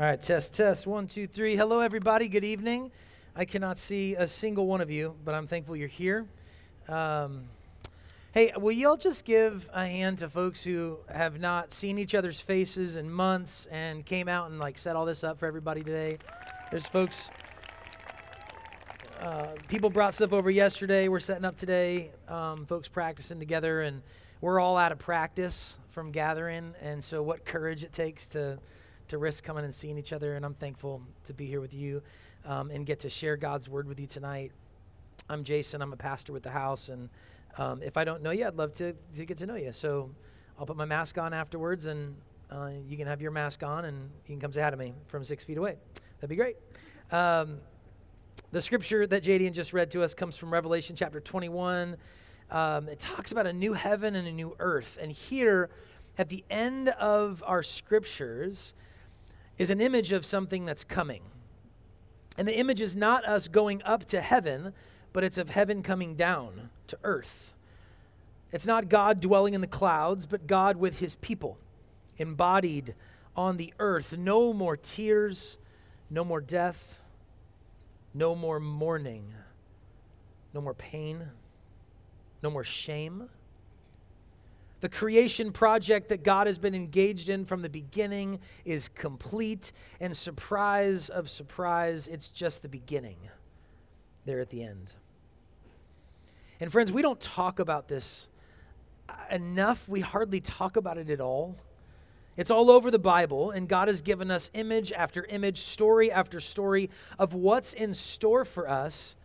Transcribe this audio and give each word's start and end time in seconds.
All 0.00 0.06
right, 0.06 0.18
test, 0.18 0.54
test. 0.54 0.86
One, 0.86 1.06
two, 1.06 1.26
three. 1.26 1.56
Hello, 1.56 1.80
everybody. 1.80 2.26
Good 2.26 2.42
evening. 2.42 2.90
I 3.36 3.44
cannot 3.44 3.76
see 3.76 4.14
a 4.14 4.26
single 4.26 4.66
one 4.66 4.80
of 4.80 4.90
you, 4.90 5.14
but 5.26 5.34
I'm 5.34 5.46
thankful 5.46 5.76
you're 5.76 5.88
here. 5.88 6.26
Um, 6.88 7.50
hey, 8.32 8.50
will 8.56 8.72
y'all 8.72 8.96
just 8.96 9.26
give 9.26 9.68
a 9.74 9.86
hand 9.86 10.20
to 10.20 10.30
folks 10.30 10.64
who 10.64 10.96
have 11.12 11.38
not 11.38 11.70
seen 11.70 11.98
each 11.98 12.14
other's 12.14 12.40
faces 12.40 12.96
in 12.96 13.10
months 13.10 13.66
and 13.70 14.06
came 14.06 14.26
out 14.26 14.48
and 14.48 14.58
like 14.58 14.78
set 14.78 14.96
all 14.96 15.04
this 15.04 15.22
up 15.22 15.36
for 15.36 15.44
everybody 15.44 15.82
today? 15.82 16.16
There's 16.70 16.86
folks. 16.86 17.30
Uh, 19.20 19.48
people 19.68 19.90
brought 19.90 20.14
stuff 20.14 20.32
over 20.32 20.50
yesterday. 20.50 21.08
We're 21.08 21.20
setting 21.20 21.44
up 21.44 21.56
today. 21.56 22.10
Um, 22.26 22.64
folks 22.64 22.88
practicing 22.88 23.38
together, 23.38 23.82
and 23.82 24.00
we're 24.40 24.60
all 24.60 24.78
out 24.78 24.92
of 24.92 24.98
practice 24.98 25.78
from 25.90 26.10
gathering. 26.10 26.72
And 26.80 27.04
so, 27.04 27.22
what 27.22 27.44
courage 27.44 27.84
it 27.84 27.92
takes 27.92 28.28
to 28.28 28.60
to 29.10 29.18
risk 29.18 29.44
coming 29.44 29.64
and 29.64 29.72
seeing 29.72 29.98
each 29.98 30.12
other. 30.12 30.34
And 30.34 30.44
I'm 30.44 30.54
thankful 30.54 31.02
to 31.24 31.34
be 31.34 31.46
here 31.46 31.60
with 31.60 31.74
you 31.74 32.02
um, 32.44 32.70
and 32.70 32.86
get 32.86 33.00
to 33.00 33.10
share 33.10 33.36
God's 33.36 33.68
word 33.68 33.86
with 33.86 34.00
you 34.00 34.06
tonight. 34.06 34.52
I'm 35.28 35.44
Jason. 35.44 35.82
I'm 35.82 35.92
a 35.92 35.96
pastor 35.96 36.32
with 36.32 36.42
the 36.42 36.50
house. 36.50 36.88
And 36.88 37.08
um, 37.58 37.82
if 37.82 37.96
I 37.96 38.04
don't 38.04 38.22
know 38.22 38.30
you, 38.30 38.46
I'd 38.46 38.56
love 38.56 38.72
to, 38.74 38.94
to 39.16 39.24
get 39.24 39.36
to 39.38 39.46
know 39.46 39.56
you. 39.56 39.72
So 39.72 40.10
I'll 40.58 40.66
put 40.66 40.76
my 40.76 40.84
mask 40.84 41.18
on 41.18 41.32
afterwards, 41.32 41.86
and 41.86 42.16
uh, 42.50 42.70
you 42.86 42.96
can 42.96 43.06
have 43.06 43.22
your 43.22 43.30
mask 43.30 43.62
on 43.62 43.84
and 43.84 44.10
you 44.26 44.34
can 44.34 44.40
come 44.40 44.52
say 44.52 44.60
hi 44.60 44.70
to 44.70 44.76
me 44.76 44.92
from 45.06 45.24
six 45.24 45.44
feet 45.44 45.56
away. 45.56 45.76
That'd 46.18 46.30
be 46.30 46.36
great. 46.36 46.56
Um, 47.10 47.58
the 48.52 48.60
scripture 48.60 49.06
that 49.06 49.22
Jadian 49.22 49.52
just 49.52 49.72
read 49.72 49.90
to 49.92 50.02
us 50.02 50.14
comes 50.14 50.36
from 50.36 50.52
Revelation 50.52 50.96
chapter 50.96 51.20
21. 51.20 51.96
Um, 52.50 52.88
it 52.88 52.98
talks 52.98 53.30
about 53.30 53.46
a 53.46 53.52
new 53.52 53.72
heaven 53.72 54.16
and 54.16 54.26
a 54.26 54.32
new 54.32 54.56
earth. 54.58 54.98
And 55.00 55.12
here, 55.12 55.70
at 56.18 56.28
the 56.28 56.44
end 56.50 56.88
of 56.88 57.44
our 57.46 57.62
scriptures, 57.62 58.74
is 59.60 59.68
an 59.68 59.78
image 59.78 60.10
of 60.10 60.24
something 60.24 60.64
that's 60.64 60.84
coming. 60.84 61.20
And 62.38 62.48
the 62.48 62.56
image 62.56 62.80
is 62.80 62.96
not 62.96 63.26
us 63.26 63.46
going 63.46 63.82
up 63.82 64.06
to 64.06 64.22
heaven, 64.22 64.72
but 65.12 65.22
it's 65.22 65.36
of 65.36 65.50
heaven 65.50 65.82
coming 65.82 66.14
down 66.14 66.70
to 66.86 66.98
earth. 67.04 67.52
It's 68.52 68.66
not 68.66 68.88
God 68.88 69.20
dwelling 69.20 69.52
in 69.52 69.60
the 69.60 69.66
clouds, 69.66 70.24
but 70.24 70.46
God 70.46 70.78
with 70.78 71.00
his 71.00 71.16
people, 71.16 71.58
embodied 72.16 72.94
on 73.36 73.58
the 73.58 73.74
earth. 73.78 74.16
No 74.16 74.54
more 74.54 74.78
tears, 74.78 75.58
no 76.08 76.24
more 76.24 76.40
death, 76.40 77.02
no 78.14 78.34
more 78.34 78.60
mourning, 78.60 79.34
no 80.54 80.62
more 80.62 80.72
pain, 80.72 81.28
no 82.42 82.50
more 82.50 82.64
shame 82.64 83.28
the 84.80 84.88
creation 84.88 85.52
project 85.52 86.08
that 86.08 86.22
God 86.22 86.46
has 86.46 86.58
been 86.58 86.74
engaged 86.74 87.28
in 87.28 87.44
from 87.44 87.62
the 87.62 87.68
beginning 87.68 88.40
is 88.64 88.88
complete, 88.88 89.72
and 90.00 90.16
surprise 90.16 91.08
of 91.08 91.28
surprise, 91.28 92.08
it's 92.08 92.30
just 92.30 92.62
the 92.62 92.68
beginning 92.68 93.18
there 94.24 94.40
at 94.40 94.50
the 94.50 94.62
end. 94.62 94.94
And 96.60 96.70
friends, 96.70 96.92
we 96.92 97.02
don't 97.02 97.20
talk 97.20 97.58
about 97.58 97.88
this 97.88 98.28
enough. 99.30 99.88
We 99.88 100.00
hardly 100.00 100.40
talk 100.40 100.76
about 100.76 100.98
it 100.98 101.10
at 101.10 101.20
all. 101.20 101.56
It's 102.36 102.50
all 102.50 102.70
over 102.70 102.90
the 102.90 102.98
Bible, 102.98 103.50
and 103.50 103.68
God 103.68 103.88
has 103.88 104.00
given 104.02 104.30
us 104.30 104.50
image 104.54 104.92
after 104.92 105.24
image, 105.24 105.58
story 105.58 106.10
after 106.10 106.40
story 106.40 106.88
of 107.18 107.34
what's 107.34 107.72
in 107.72 107.92
store 107.92 108.44
for 108.44 108.68
us 108.68 109.16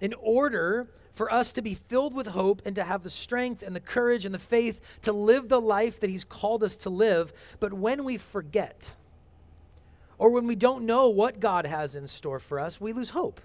in 0.00 0.14
order 0.14 0.88
for 1.14 1.32
us 1.32 1.52
to 1.54 1.62
be 1.62 1.74
filled 1.74 2.12
with 2.12 2.26
hope 2.26 2.60
and 2.66 2.74
to 2.74 2.84
have 2.84 3.02
the 3.02 3.10
strength 3.10 3.62
and 3.62 3.74
the 3.74 3.80
courage 3.80 4.26
and 4.26 4.34
the 4.34 4.38
faith 4.38 5.00
to 5.02 5.12
live 5.12 5.48
the 5.48 5.60
life 5.60 6.00
that 6.00 6.10
He's 6.10 6.24
called 6.24 6.62
us 6.62 6.76
to 6.78 6.90
live. 6.90 7.32
But 7.60 7.72
when 7.72 8.04
we 8.04 8.18
forget, 8.18 8.96
or 10.18 10.30
when 10.30 10.46
we 10.46 10.56
don't 10.56 10.84
know 10.84 11.08
what 11.08 11.40
God 11.40 11.66
has 11.66 11.96
in 11.96 12.06
store 12.08 12.40
for 12.40 12.58
us, 12.58 12.80
we 12.80 12.92
lose 12.92 13.10
hope. 13.10 13.40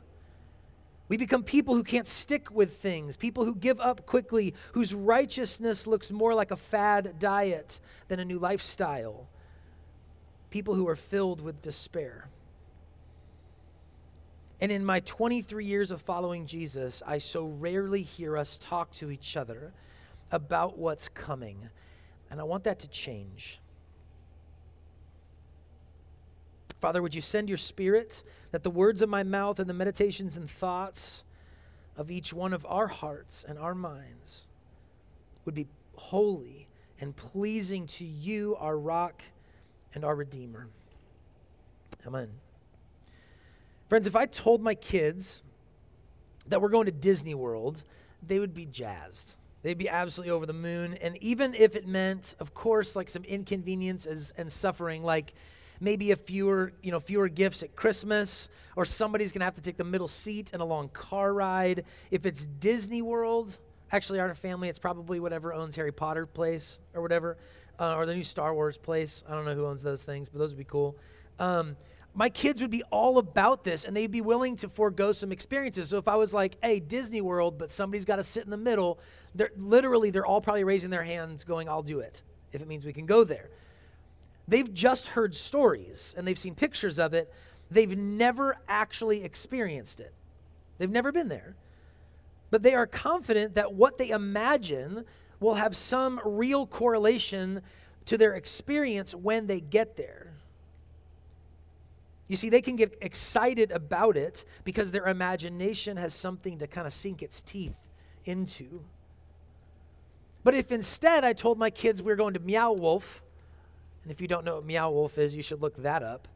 We 1.08 1.17
become 1.17 1.44
people 1.44 1.73
who 1.73 1.84
can't 1.84 2.08
stick 2.08 2.52
with 2.52 2.78
things, 2.78 3.17
people 3.17 3.44
who 3.44 3.56
give 3.56 3.80
up 3.80 4.06
quickly, 4.06 4.53
whose 4.74 4.94
righteousness 4.94 5.88
looks 5.88 6.12
more 6.12 6.36
like 6.36 6.51
a 6.51 6.56
fad 6.56 7.18
diet 7.18 7.80
than 8.07 8.19
a 8.19 8.25
new 8.25 8.38
lifestyle, 8.38 9.28
people 10.51 10.75
who 10.75 10.88
are 10.88 10.96
filled 10.96 11.41
with 11.41 11.62
despair. 11.62 12.30
And 14.62 14.72
in 14.72 14.84
my 14.84 15.00
23 15.02 15.66
years 15.66 15.92
of 15.92 16.02
following 16.02 16.46
Jesus, 16.46 17.02
I 17.08 17.20
so 17.20 17.46
rarely 17.46 18.02
hear 18.02 18.38
us 18.38 18.58
talk 18.58 18.92
to 18.94 19.09
each 19.09 19.38
other 19.38 19.74
about 20.31 20.78
what's 20.78 21.08
coming. 21.08 21.70
And 22.30 22.40
I 22.40 22.44
want 22.44 22.66
that 22.66 22.80
to 22.80 22.88
change. 22.90 23.62
Father, 26.81 27.02
would 27.02 27.16
you 27.16 27.22
send 27.22 27.50
your 27.50 27.58
spirit 27.58 28.24
that 28.52 28.64
the 28.64 28.69
words 28.69 29.02
of 29.02 29.09
my 29.09 29.24
mouth 29.24 29.59
and 29.59 29.69
the 29.69 29.74
meditations 29.74 30.38
and 30.38 30.50
thoughts 30.50 31.24
of 31.98 32.09
each 32.09 32.34
one 32.34 32.53
of 32.53 32.66
our 32.69 32.88
hearts 32.88 33.46
and 33.48 33.59
our 33.59 33.75
minds 33.75 34.48
would 35.46 35.56
be 35.56 35.68
holy 35.96 36.68
and 37.02 37.16
pleasing 37.16 37.88
to 37.88 38.06
you, 38.06 38.56
our 38.58 38.78
rock 38.78 39.24
and 39.94 40.06
our 40.06 40.16
redeemer. 40.16 40.68
Amen. 42.06 42.30
Friends, 43.89 44.05
if 44.05 44.16
I 44.16 44.27
told 44.27 44.61
my 44.61 44.75
kids 44.75 45.41
that 46.47 46.61
we're 46.61 46.69
going 46.69 46.85
to 46.85 46.91
Disney 46.91 47.33
World, 47.33 47.83
they 48.25 48.38
would 48.38 48.53
be 48.53 48.67
jazzed. 48.67 49.35
They'd 49.63 49.79
be 49.79 49.89
absolutely 49.89 50.29
over 50.29 50.45
the 50.45 50.53
moon. 50.53 50.94
And 51.01 51.17
even 51.23 51.55
if 51.55 51.75
it 51.75 51.88
meant, 51.88 52.35
of 52.39 52.53
course, 52.53 52.95
like 52.95 53.09
some 53.09 53.23
inconveniences 53.23 54.31
and 54.38 54.51
suffering, 54.51 55.01
like 55.01 55.33
maybe 55.81 56.11
a 56.11 56.16
fewer, 56.16 56.72
you 56.83 56.91
know, 56.91 57.00
fewer 57.00 57.27
gifts 57.29 57.63
at 57.63 57.75
Christmas, 57.75 58.47
or 58.75 58.85
somebody's 58.85 59.31
gonna 59.31 59.45
have 59.45 59.55
to 59.55 59.61
take 59.61 59.77
the 59.77 59.83
middle 59.83 60.07
seat 60.07 60.51
in 60.53 60.61
a 60.61 60.66
long 60.66 60.89
car 60.89 61.33
ride. 61.33 61.83
If 62.11 62.27
it's 62.27 62.45
Disney 62.45 63.01
World, 63.01 63.57
actually, 63.91 64.19
our 64.19 64.35
family, 64.35 64.69
it's 64.69 64.79
probably 64.79 65.19
whatever 65.19 65.51
owns 65.51 65.75
Harry 65.75 65.91
Potter 65.91 66.27
place 66.27 66.79
or 66.94 67.01
whatever, 67.01 67.38
uh, 67.79 67.95
or 67.95 68.06
the 68.06 68.13
new 68.13 68.23
Star 68.23 68.53
Wars 68.53 68.77
place. 68.77 69.23
I 69.27 69.33
don't 69.33 69.45
know 69.45 69.56
who 69.56 69.66
owns 69.66 69.81
those 69.81 70.03
things, 70.03 70.29
but 70.29 70.38
those 70.38 70.51
would 70.51 70.59
be 70.59 70.63
cool. 70.63 70.95
Um, 71.39 71.75
my 72.14 72.30
kids 72.30 72.62
would 72.62 72.72
be 72.72 72.84
all 72.92 73.18
about 73.18 73.64
this 73.64 73.84
and 73.84 73.96
they'd 73.96 74.12
be 74.12 74.22
willing 74.22 74.56
to 74.58 74.70
forego 74.70 75.12
some 75.12 75.31
experiences. 75.31 75.90
So 75.90 75.97
if 75.97 76.08
I 76.08 76.16
was 76.16 76.34
like, 76.34 76.58
hey, 76.62 76.80
Disney 76.80 77.22
World, 77.22 77.58
but 77.58 77.72
somebody's 77.72 78.06
got 78.06 78.18
to 78.18 78.24
sit 78.24 78.44
in 78.44 78.50
the 78.50 78.58
middle, 78.58 79.00
they're 79.36 79.52
literally 79.58 80.09
they're 80.09 80.25
all 80.25 80.42
probably 80.42 80.64
raising 80.64 80.90
their 80.90 81.03
hands 81.03 81.44
going, 81.44 81.69
I'll 81.69 81.84
do 81.84 82.00
it 82.00 82.22
if 82.52 82.62
it 82.62 82.68
means 82.68 82.84
we 82.84 82.94
can 82.94 83.06
go 83.06 83.24
there. 83.24 83.50
They've 84.48 84.74
just 84.74 85.09
heard 85.09 85.36
stories 85.36 86.16
and 86.18 86.28
they've 86.28 86.40
seen 86.40 86.56
pictures 86.56 86.98
of 86.98 87.14
it. 87.14 87.31
They've 87.69 87.96
never 87.96 88.58
actually 88.68 89.24
experienced 89.24 90.00
it. 90.00 90.14
They've 90.80 90.90
never 90.90 91.12
been 91.12 91.28
there. 91.28 91.56
But 92.50 92.64
they 92.64 92.74
are 92.74 92.88
confident 92.88 93.53
that 93.56 93.74
what 93.74 94.00
they 94.00 94.09
imagine 94.09 95.06
will 95.40 95.53
have 95.53 95.75
some 95.75 96.19
real 96.25 96.66
correlation 96.66 97.62
to 98.06 98.18
their 98.18 98.34
experience 98.34 99.14
when 99.14 99.46
they 99.46 99.62
get 99.62 99.96
there. 99.96 100.28
You 102.29 102.35
see, 102.35 102.50
they 102.50 102.62
can 102.62 102.75
get 102.75 102.95
excited 103.01 103.72
about 103.72 104.16
it 104.16 104.45
because 104.63 104.91
their 104.91 105.07
imagination 105.07 105.97
has 105.97 106.13
something 106.13 106.59
to 106.59 106.67
kind 106.67 106.85
of 106.85 106.94
sink 106.94 107.23
its 107.23 107.41
teeth 107.41 107.75
into. 108.23 108.84
But 110.44 110.53
if 110.53 110.72
instead 110.72 111.25
I 111.25 111.34
told 111.34 111.57
my 111.57 111.72
kids 111.72 112.03
we 112.03 112.12
are 112.12 112.16
going 112.16 112.35
to 112.35 112.39
Meow 112.39 112.72
Wolf, 112.72 113.23
and 114.03 114.12
if 114.12 114.22
you 114.22 114.28
don't 114.28 114.45
know 114.45 114.56
what 114.56 114.66
Meow 114.66 114.91
Wolf 114.91 115.18
is, 115.18 115.35
you 115.35 115.41
should 115.41 115.59
look 115.62 115.75
that 115.78 116.03
up. 116.03 116.28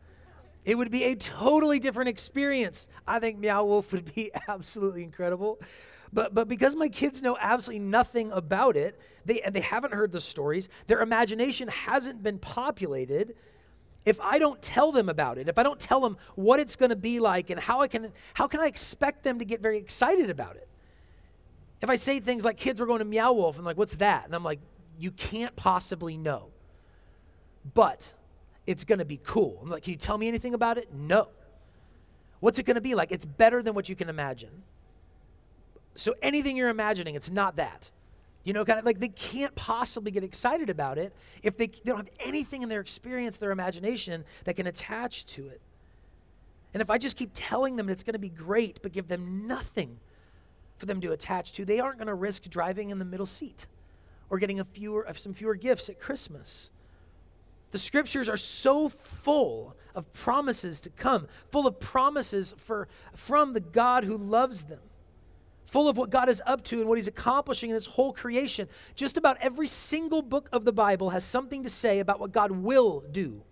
It 0.65 0.77
would 0.77 0.89
be 0.89 1.03
a 1.03 1.15
totally 1.15 1.79
different 1.79 2.09
experience. 2.09 2.87
I 3.07 3.19
think 3.19 3.37
Meow 3.37 3.63
Wolf 3.63 3.91
would 3.91 4.15
be 4.15 4.31
absolutely 4.47 5.03
incredible. 5.03 5.59
But, 6.11 6.33
but 6.33 6.47
because 6.47 6.75
my 6.75 6.89
kids 6.89 7.21
know 7.21 7.37
absolutely 7.39 7.85
nothing 7.85 8.31
about 8.31 8.77
it, 8.77 8.99
they, 9.25 9.41
and 9.41 9.53
they 9.53 9.61
haven't 9.61 9.93
heard 9.93 10.11
the 10.11 10.21
stories, 10.21 10.69
their 10.87 11.01
imagination 11.01 11.67
hasn't 11.67 12.23
been 12.23 12.39
populated 12.39 13.35
if 14.05 14.19
I 14.19 14.37
don't 14.37 14.61
tell 14.61 14.91
them 14.91 15.07
about 15.09 15.37
it, 15.37 15.47
if 15.47 15.57
I 15.57 15.63
don't 15.63 15.79
tell 15.79 16.01
them 16.01 16.17
what 16.35 16.59
it's 16.59 16.75
going 16.75 16.89
to 16.89 16.95
be 16.95 17.19
like 17.19 17.49
and 17.49 17.59
how 17.59 17.81
I 17.81 17.87
can 17.87 18.11
how 18.33 18.47
can 18.47 18.59
I 18.59 18.67
expect 18.67 19.23
them 19.23 19.39
to 19.39 19.45
get 19.45 19.61
very 19.61 19.77
excited 19.77 20.29
about 20.29 20.55
it? 20.55 20.67
If 21.81 21.89
I 21.89 21.95
say 21.95 22.19
things 22.19 22.45
like 22.45 22.57
kids 22.57 22.79
we're 22.79 22.87
going 22.87 22.99
to 22.99 23.05
Meow 23.05 23.33
Wolf 23.33 23.57
and 23.57 23.65
like 23.65 23.77
what's 23.77 23.95
that? 23.95 24.25
And 24.25 24.35
I'm 24.35 24.43
like 24.43 24.59
you 24.99 25.11
can't 25.11 25.55
possibly 25.55 26.17
know. 26.17 26.49
But 27.73 28.13
it's 28.67 28.83
going 28.83 28.99
to 28.99 29.05
be 29.05 29.19
cool. 29.23 29.59
I'm 29.61 29.69
like 29.69 29.83
can 29.83 29.91
you 29.91 29.97
tell 29.97 30.17
me 30.17 30.27
anything 30.27 30.53
about 30.53 30.77
it? 30.77 30.93
No. 30.93 31.29
What's 32.39 32.59
it 32.59 32.63
going 32.63 32.75
to 32.75 32.81
be 32.81 32.93
like? 32.93 33.11
It's 33.13 33.25
better 33.25 33.63
than 33.63 33.73
what 33.73 33.87
you 33.87 33.95
can 33.95 34.09
imagine. 34.09 34.63
So 35.95 36.13
anything 36.21 36.57
you're 36.57 36.69
imagining, 36.69 37.15
it's 37.15 37.29
not 37.29 37.55
that. 37.55 37.91
You 38.43 38.51
know, 38.51 38.65
kind 38.65 38.79
of 38.79 38.85
like 38.85 38.99
they 38.99 39.09
can't 39.09 39.55
possibly 39.55 40.11
get 40.11 40.23
excited 40.23 40.69
about 40.69 40.97
it 40.97 41.13
if 41.43 41.55
they, 41.55 41.67
they 41.67 41.81
don't 41.85 41.97
have 41.97 42.09
anything 42.19 42.61
in 42.61 42.69
their 42.69 42.81
experience, 42.81 43.37
their 43.37 43.51
imagination 43.51 44.25
that 44.43 44.55
can 44.55 44.67
attach 44.67 45.25
to 45.27 45.47
it. 45.47 45.61
And 46.73 46.81
if 46.81 46.89
I 46.89 46.97
just 46.97 47.15
keep 47.15 47.29
telling 47.33 47.75
them 47.75 47.87
it's 47.87 48.03
going 48.03 48.13
to 48.13 48.19
be 48.19 48.29
great, 48.29 48.81
but 48.81 48.91
give 48.91 49.07
them 49.07 49.47
nothing 49.47 49.99
for 50.77 50.85
them 50.87 50.99
to 51.01 51.11
attach 51.11 51.53
to, 51.53 51.65
they 51.65 51.79
aren't 51.79 51.97
going 51.97 52.07
to 52.07 52.15
risk 52.15 52.49
driving 52.49 52.89
in 52.89 52.99
the 52.99 53.05
middle 53.05 53.25
seat 53.25 53.67
or 54.29 54.39
getting 54.39 54.59
a 54.59 54.65
fewer, 54.65 55.03
of 55.03 55.19
some 55.19 55.33
fewer 55.33 55.55
gifts 55.55 55.87
at 55.87 55.99
Christmas. 55.99 56.71
The 57.71 57.77
scriptures 57.77 58.27
are 58.27 58.37
so 58.37 58.89
full 58.89 59.75
of 59.95 60.11
promises 60.13 60.79
to 60.81 60.89
come, 60.89 61.27
full 61.51 61.67
of 61.67 61.79
promises 61.79 62.53
for, 62.57 62.87
from 63.15 63.53
the 63.53 63.59
God 63.59 64.03
who 64.03 64.17
loves 64.17 64.63
them, 64.63 64.79
full 65.65 65.89
of 65.89 65.97
what 65.97 66.09
God 66.09 66.29
is 66.29 66.41
up 66.45 66.63
to 66.65 66.79
and 66.79 66.89
what 66.89 66.97
He's 66.97 67.07
accomplishing 67.07 67.69
in 67.69 67.73
His 67.73 67.85
whole 67.85 68.13
creation. 68.13 68.67
Just 68.95 69.17
about 69.17 69.37
every 69.41 69.67
single 69.67 70.21
book 70.21 70.49
of 70.51 70.65
the 70.65 70.73
Bible 70.73 71.11
has 71.11 71.23
something 71.23 71.63
to 71.63 71.69
say 71.69 71.99
about 71.99 72.19
what 72.19 72.31
God 72.31 72.51
will 72.51 73.03
do. 73.11 73.43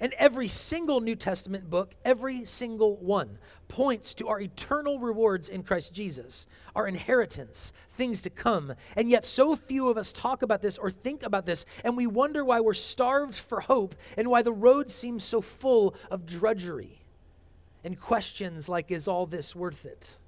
And 0.00 0.12
every 0.16 0.46
single 0.46 1.00
New 1.00 1.16
Testament 1.16 1.68
book, 1.68 1.94
every 2.04 2.44
single 2.44 2.96
one, 2.96 3.38
points 3.66 4.14
to 4.14 4.28
our 4.28 4.40
eternal 4.40 5.00
rewards 5.00 5.48
in 5.48 5.64
Christ 5.64 5.92
Jesus, 5.92 6.46
our 6.76 6.86
inheritance, 6.86 7.72
things 7.90 8.22
to 8.22 8.30
come. 8.30 8.74
And 8.96 9.10
yet, 9.10 9.24
so 9.24 9.56
few 9.56 9.88
of 9.88 9.98
us 9.98 10.12
talk 10.12 10.42
about 10.42 10.62
this 10.62 10.78
or 10.78 10.92
think 10.92 11.24
about 11.24 11.46
this, 11.46 11.64
and 11.82 11.96
we 11.96 12.06
wonder 12.06 12.44
why 12.44 12.60
we're 12.60 12.74
starved 12.74 13.34
for 13.34 13.60
hope 13.60 13.96
and 14.16 14.28
why 14.28 14.42
the 14.42 14.52
road 14.52 14.88
seems 14.88 15.24
so 15.24 15.40
full 15.40 15.96
of 16.12 16.26
drudgery 16.26 17.00
and 17.82 17.98
questions 17.98 18.68
like, 18.68 18.92
is 18.92 19.08
all 19.08 19.26
this 19.26 19.56
worth 19.56 19.84
it? 19.84 20.18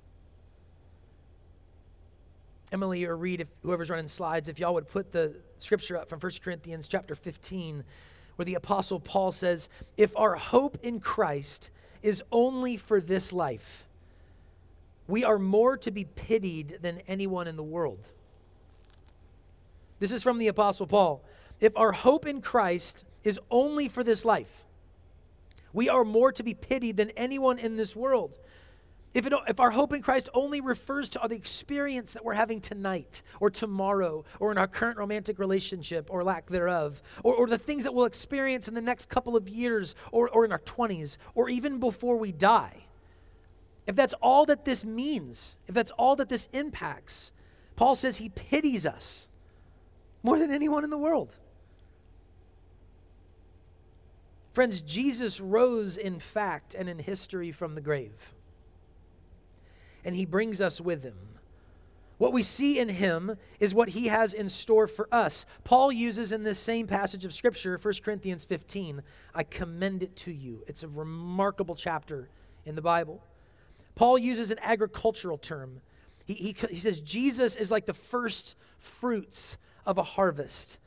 Emily 2.73 3.05
or 3.05 3.17
Reed, 3.17 3.41
if 3.41 3.49
whoever's 3.63 3.91
running 3.91 4.09
slides, 4.09 4.49
if 4.49 4.59
y'all 4.59 4.75
would 4.75 4.89
put 4.89 5.13
the 5.13 5.35
scripture 5.59 5.97
up 5.97 6.09
from 6.09 6.21
1 6.21 6.33
Corinthians 6.43 6.89
chapter 6.89 7.15
15 7.15 7.85
where 8.41 8.47
the 8.47 8.55
Apostle 8.55 8.99
Paul 8.99 9.33
says, 9.33 9.69
If 9.99 10.17
our 10.17 10.37
hope 10.37 10.79
in 10.83 10.99
Christ 10.99 11.69
is 12.03 12.23
only 12.33 12.79
for 12.79 12.99
this 12.99 13.35
life, 13.35 13.87
we 15.07 15.23
are 15.25 15.39
more 15.39 15.77
to 15.77 15.91
be 15.91 16.05
pitied 16.05 16.79
than 16.81 17.03
anyone 17.07 17.47
in 17.47 17.57
the 17.57 17.63
world. 17.63 18.09
This 19.99 20.11
is 20.11 20.23
from 20.23 20.39
the 20.39 20.49
Apostle 20.49 20.87
Paul. 20.87 21.23
If 21.61 21.77
our 21.77 21.93
hope 21.93 22.27
in 22.27 22.41
Christ 22.41 23.05
is 23.25 23.39
only 23.51 23.89
for 23.89 24.03
this 24.03 24.25
life, 24.25 24.65
we 25.75 25.91
are 25.91 26.03
more 26.03 26.33
to 26.33 26.43
be 26.43 26.55
pitied 26.55 26.97
than 26.97 27.11
anyone 27.11 27.59
in 27.59 27.77
this 27.77 27.95
world. 27.95 28.39
If, 29.13 29.27
it, 29.27 29.33
if 29.49 29.59
our 29.59 29.73
hope 29.73 29.93
in 29.93 30.03
Christ 30.03 30.29
only 30.35 30.61
refers 30.61 31.09
to 31.11 31.21
the 31.29 31.35
experience 31.35 32.13
that 32.13 32.25
we're 32.25 32.35
having 32.35 32.61
tonight 32.61 33.23
or 33.41 33.51
tomorrow 33.51 34.25
or 34.39 34.53
in 34.53 34.59
our 34.59 34.69
current 34.69 34.99
romantic 34.99 35.41
relationship 35.41 36.09
or 36.11 36.23
lack 36.23 36.47
thereof, 36.47 37.03
or, 37.25 37.35
or 37.35 37.47
the 37.49 37.59
things 37.59 37.83
that 37.83 37.93
we'll 37.93 38.05
experience 38.05 38.69
in 38.69 38.75
the 38.75 38.81
next 38.81 39.09
couple 39.09 39.37
of 39.37 39.49
years 39.49 39.97
or, 40.13 40.29
or 40.29 40.45
in 40.45 40.53
our 40.53 40.61
20s 40.61 41.17
or 41.35 41.49
even 41.49 41.81
before 41.81 42.17
we 42.19 42.31
die, 42.31 42.87
if 43.87 43.97
that's 43.97 44.15
all 44.23 44.47
that 44.47 44.65
this 44.65 44.85
means, 44.85 45.59
if 45.67 45.75
that's 45.75 45.91
all 45.93 46.15
that 46.15 46.29
this 46.29 46.49
impacts, 46.53 47.33
Paul 47.75 47.97
says 47.97 48.19
he 48.19 48.29
pities 48.29 48.87
us 48.87 49.29
more 50.23 50.39
than 50.39 50.53
anyone 50.53 50.85
in 50.85 50.91
the 50.91 50.99
world. 50.99 51.35
Friends, 54.53 54.83
Jesus 54.83 55.41
rose 55.41 55.97
in 55.97 56.21
fact 56.21 56.75
and 56.75 56.89
in 56.89 57.01
history 57.01 57.51
from 57.51 57.75
the 57.75 57.81
grave 57.81 58.35
and 60.05 60.17
he 60.17 60.25
brings 60.25 60.61
us 60.61 60.81
with 60.81 61.03
him. 61.03 61.17
What 62.21 62.35
we 62.35 62.43
see 62.43 62.79
in 62.79 62.91
him 62.91 63.39
is 63.61 63.75
what 63.75 63.89
he 63.89 64.09
has 64.09 64.35
in 64.35 64.51
store 64.51 64.87
for 64.87 65.09
us. 65.11 65.47
Paul 65.65 65.91
uses 65.91 66.33
in 66.33 66.43
this 66.43 66.59
same 66.59 66.87
passage 66.87 67.25
of 67.25 67.33
Scripture, 67.33 67.79
1 67.83 67.95
Corinthians 68.05 68.45
15, 68.45 69.03
I 69.35 69.43
commend 69.43 70.03
it 70.03 70.17
to 70.17 70.31
you. 70.31 70.63
It's 70.67 70.83
a 70.83 70.89
remarkable 70.89 71.75
chapter 71.75 72.29
in 72.67 72.75
the 72.75 72.83
Bible. 72.83 73.23
Paul 73.95 74.19
uses 74.19 74.51
an 74.51 74.59
agricultural 74.61 75.39
term. 75.39 75.81
He, 76.27 76.35
he, 76.35 76.57
he 76.69 76.77
says, 76.77 77.01
Jesus 77.01 77.57
is 77.57 77.71
like 77.71 77.87
the 77.87 77.95
first 77.95 78.55
fruits 78.77 79.57
of 79.87 79.97
a 79.97 80.03
harvest. 80.03 80.79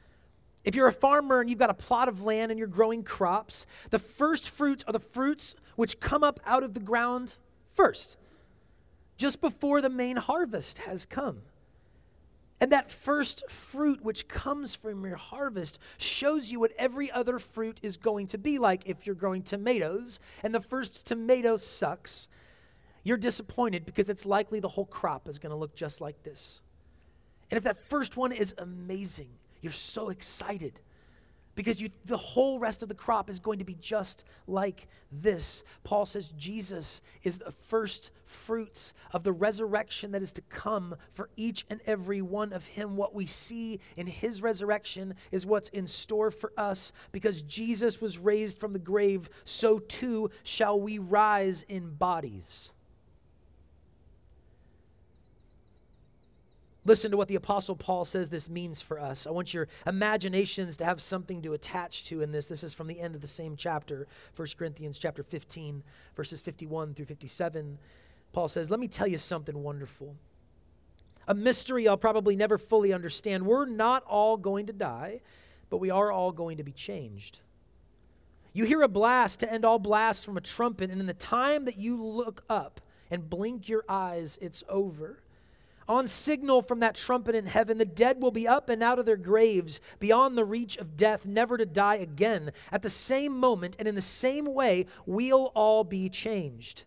If 0.64 0.76
you're 0.76 0.88
a 0.88 0.94
farmer 0.94 1.42
and 1.42 1.50
you've 1.50 1.58
got 1.58 1.72
a 1.72 1.74
plot 1.74 2.10
of 2.10 2.22
land 2.22 2.52
and 2.52 2.60
you're 2.60 2.68
growing 2.68 3.02
crops, 3.02 3.66
the 3.90 3.98
first 3.98 4.52
fruits 4.52 4.84
are 4.88 4.94
the 4.94 5.00
fruits 5.00 5.56
which 5.78 6.00
come 6.00 6.24
up 6.24 6.40
out 6.46 6.64
of 6.64 6.76
the 6.76 6.80
ground 6.80 7.38
first 7.74 8.18
just 9.24 9.40
before 9.40 9.80
the 9.80 9.90
main 9.90 10.18
harvest 10.18 10.80
has 10.80 11.06
come. 11.06 11.44
And 12.60 12.74
that 12.74 12.92
first 12.92 13.50
fruit 13.50 14.04
which 14.04 14.28
comes 14.28 14.76
from 14.76 15.06
your 15.06 15.16
harvest 15.16 15.80
shows 15.98 16.52
you 16.52 16.60
what 16.60 16.74
every 16.78 17.10
other 17.10 17.40
fruit 17.40 17.80
is 17.82 17.96
going 17.96 18.28
to 18.28 18.38
be 18.38 18.60
like. 18.60 18.82
If 18.86 19.06
you're 19.06 19.16
growing 19.16 19.42
tomatoes 19.42 20.20
and 20.44 20.54
the 20.54 20.60
first 20.60 21.08
tomato 21.08 21.56
sucks, 21.56 22.28
you're 23.06 23.16
disappointed 23.16 23.86
because 23.86 24.10
it's 24.10 24.26
likely 24.26 24.60
the 24.60 24.68
whole 24.68 24.88
crop 24.88 25.30
is 25.30 25.40
going 25.40 25.52
to 25.52 25.58
look 25.58 25.74
just 25.74 26.02
like 26.02 26.22
this. 26.24 26.62
And 27.50 27.58
if 27.58 27.64
that 27.64 27.78
first 27.78 28.18
one 28.18 28.34
is 28.34 28.54
amazing, 28.58 29.30
you're 29.62 29.72
so 29.72 30.10
excited 30.10 30.82
because 31.56 31.82
you, 31.82 31.90
the 32.06 32.18
whole 32.18 32.60
rest 32.60 32.84
of 32.84 32.90
the 32.90 32.96
crop 32.96 33.30
is 33.30 33.40
going 33.40 33.60
to 33.60 33.66
be 33.66 33.76
just 33.76 34.26
like 34.48 34.88
this. 35.12 35.64
Paul 35.84 36.06
says 36.06 36.34
Jesus 36.38 37.02
is 37.24 37.38
the 37.38 37.52
first 37.52 38.12
fruits 38.26 38.94
of 39.12 39.24
the 39.24 39.32
resurrection 39.32 40.12
that 40.12 40.22
is 40.22 40.34
to 40.34 40.42
come 40.44 40.96
for 41.12 41.30
each 41.36 41.66
and 41.70 41.82
every 41.86 42.22
one 42.22 42.54
of 42.54 42.66
him. 42.66 42.96
What 42.96 43.14
we 43.14 43.26
see 43.26 43.80
in 43.96 44.08
his 44.08 44.42
resurrection 44.42 45.16
is 45.32 45.46
what's 45.46 45.70
in 45.70 45.88
store 45.88 46.32
for 46.32 46.52
us 46.58 46.92
because 47.12 47.42
Jesus 47.44 48.02
was 48.02 48.18
raised 48.18 48.60
from 48.60 48.74
the 48.74 48.80
grave, 48.80 49.30
so 49.46 49.80
too 49.80 50.30
shall 50.44 50.80
we 50.80 50.98
rise 50.98 51.64
in 51.70 51.94
bodies. 51.96 52.74
Listen 56.86 57.12
to 57.12 57.18
what 57.18 57.30
the 57.30 57.36
Apostle 57.36 57.76
Paul 57.76 58.04
says 58.04 58.30
this 58.30 58.50
means 58.50 58.82
for 58.82 59.00
us. 59.00 59.26
I 59.26 59.32
want 59.32 59.54
your 59.54 59.70
imaginations 59.88 60.76
to 60.78 60.86
have 60.86 61.02
something 61.02 61.42
to 61.44 61.54
attach 61.54 62.06
to 62.06 62.22
in 62.22 62.32
this. 62.32 62.48
This 62.48 62.64
is 62.64 62.74
from 62.74 62.88
the 62.88 63.00
end 63.00 63.16
of 63.16 63.22
the 63.22 63.28
same 63.28 63.56
chapter, 63.56 64.08
1 64.36 64.48
Corinthians 64.58 64.98
chapter 64.98 65.24
15, 65.24 65.84
verses 66.16 66.42
51 66.42 66.94
through 66.94 67.06
57. 67.06 67.78
Paul 68.34 68.48
says, 68.50 68.70
Let 68.70 68.82
me 68.82 68.90
tell 68.90 69.08
you 69.08 69.18
something 69.18 69.64
wonderful. 69.64 70.16
A 71.26 71.34
mystery 71.34 71.88
I'll 71.88 71.96
probably 71.96 72.36
never 72.36 72.58
fully 72.58 72.92
understand. 72.92 73.46
We're 73.46 73.66
not 73.66 74.04
all 74.04 74.36
going 74.36 74.66
to 74.66 74.74
die, 74.74 75.22
but 75.70 75.78
we 75.78 75.90
are 75.90 76.12
all 76.12 76.34
going 76.34 76.58
to 76.58 76.64
be 76.64 76.74
changed. 76.74 77.40
You 78.52 78.66
hear 78.66 78.82
a 78.82 78.90
blast 78.90 79.40
to 79.40 79.52
end 79.52 79.64
all 79.64 79.80
blasts 79.80 80.26
from 80.26 80.38
a 80.38 80.42
trumpet, 80.42 80.92
and 80.92 81.00
in 81.00 81.08
the 81.08 81.14
time 81.14 81.64
that 81.66 81.78
you 81.78 82.04
look 82.04 82.44
up 82.50 82.82
and 83.10 83.30
blink 83.30 83.70
your 83.70 83.86
eyes, 83.88 84.38
it's 84.42 84.64
over. 84.68 85.23
On 85.88 86.08
signal 86.08 86.62
from 86.62 86.80
that 86.80 86.96
trumpet 86.96 87.36
in 87.36 87.46
heaven, 87.46 87.78
the 87.78 87.86
dead 87.86 88.22
will 88.22 88.32
be 88.32 88.48
up 88.48 88.70
and 88.70 88.82
out 88.82 89.00
of 89.00 89.06
their 89.06 89.18
graves, 89.18 89.82
beyond 90.00 90.38
the 90.38 90.46
reach 90.46 90.78
of 90.78 90.96
death, 90.96 91.26
never 91.26 91.58
to 91.58 91.66
die 91.66 91.96
again. 91.96 92.52
At 92.72 92.82
the 92.82 92.90
same 92.90 93.38
moment 93.38 93.76
and 93.80 93.88
in 93.88 93.96
the 93.96 94.02
same 94.02 94.46
way, 94.46 94.86
we'll 95.06 95.52
all 95.56 95.84
be 95.84 96.10
changed. 96.10 96.86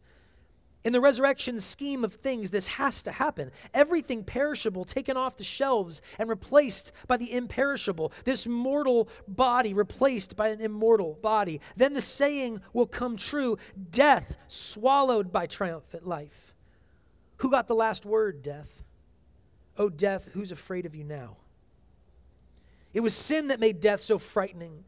In 0.86 0.92
the 0.92 1.00
resurrection 1.00 1.58
scheme 1.58 2.04
of 2.04 2.14
things, 2.14 2.50
this 2.50 2.68
has 2.68 3.02
to 3.02 3.10
happen. 3.10 3.50
Everything 3.74 4.22
perishable 4.22 4.84
taken 4.84 5.16
off 5.16 5.36
the 5.36 5.42
shelves 5.42 6.00
and 6.16 6.28
replaced 6.28 6.92
by 7.08 7.16
the 7.16 7.32
imperishable. 7.32 8.12
This 8.24 8.46
mortal 8.46 9.08
body 9.26 9.74
replaced 9.74 10.36
by 10.36 10.50
an 10.50 10.60
immortal 10.60 11.14
body. 11.14 11.60
Then 11.76 11.94
the 11.94 12.00
saying 12.00 12.60
will 12.72 12.86
come 12.86 13.16
true 13.16 13.58
death 13.90 14.36
swallowed 14.46 15.32
by 15.32 15.48
triumphant 15.48 16.06
life. 16.06 16.54
Who 17.38 17.50
got 17.50 17.66
the 17.66 17.74
last 17.74 18.06
word, 18.06 18.42
death? 18.42 18.84
Oh, 19.78 19.88
death, 19.88 20.30
who's 20.32 20.52
afraid 20.52 20.86
of 20.86 20.94
you 20.94 21.04
now? 21.04 21.36
It 22.94 23.00
was 23.00 23.14
sin 23.14 23.48
that 23.48 23.60
made 23.60 23.80
death 23.80 24.00
so 24.00 24.18
frightening, 24.18 24.84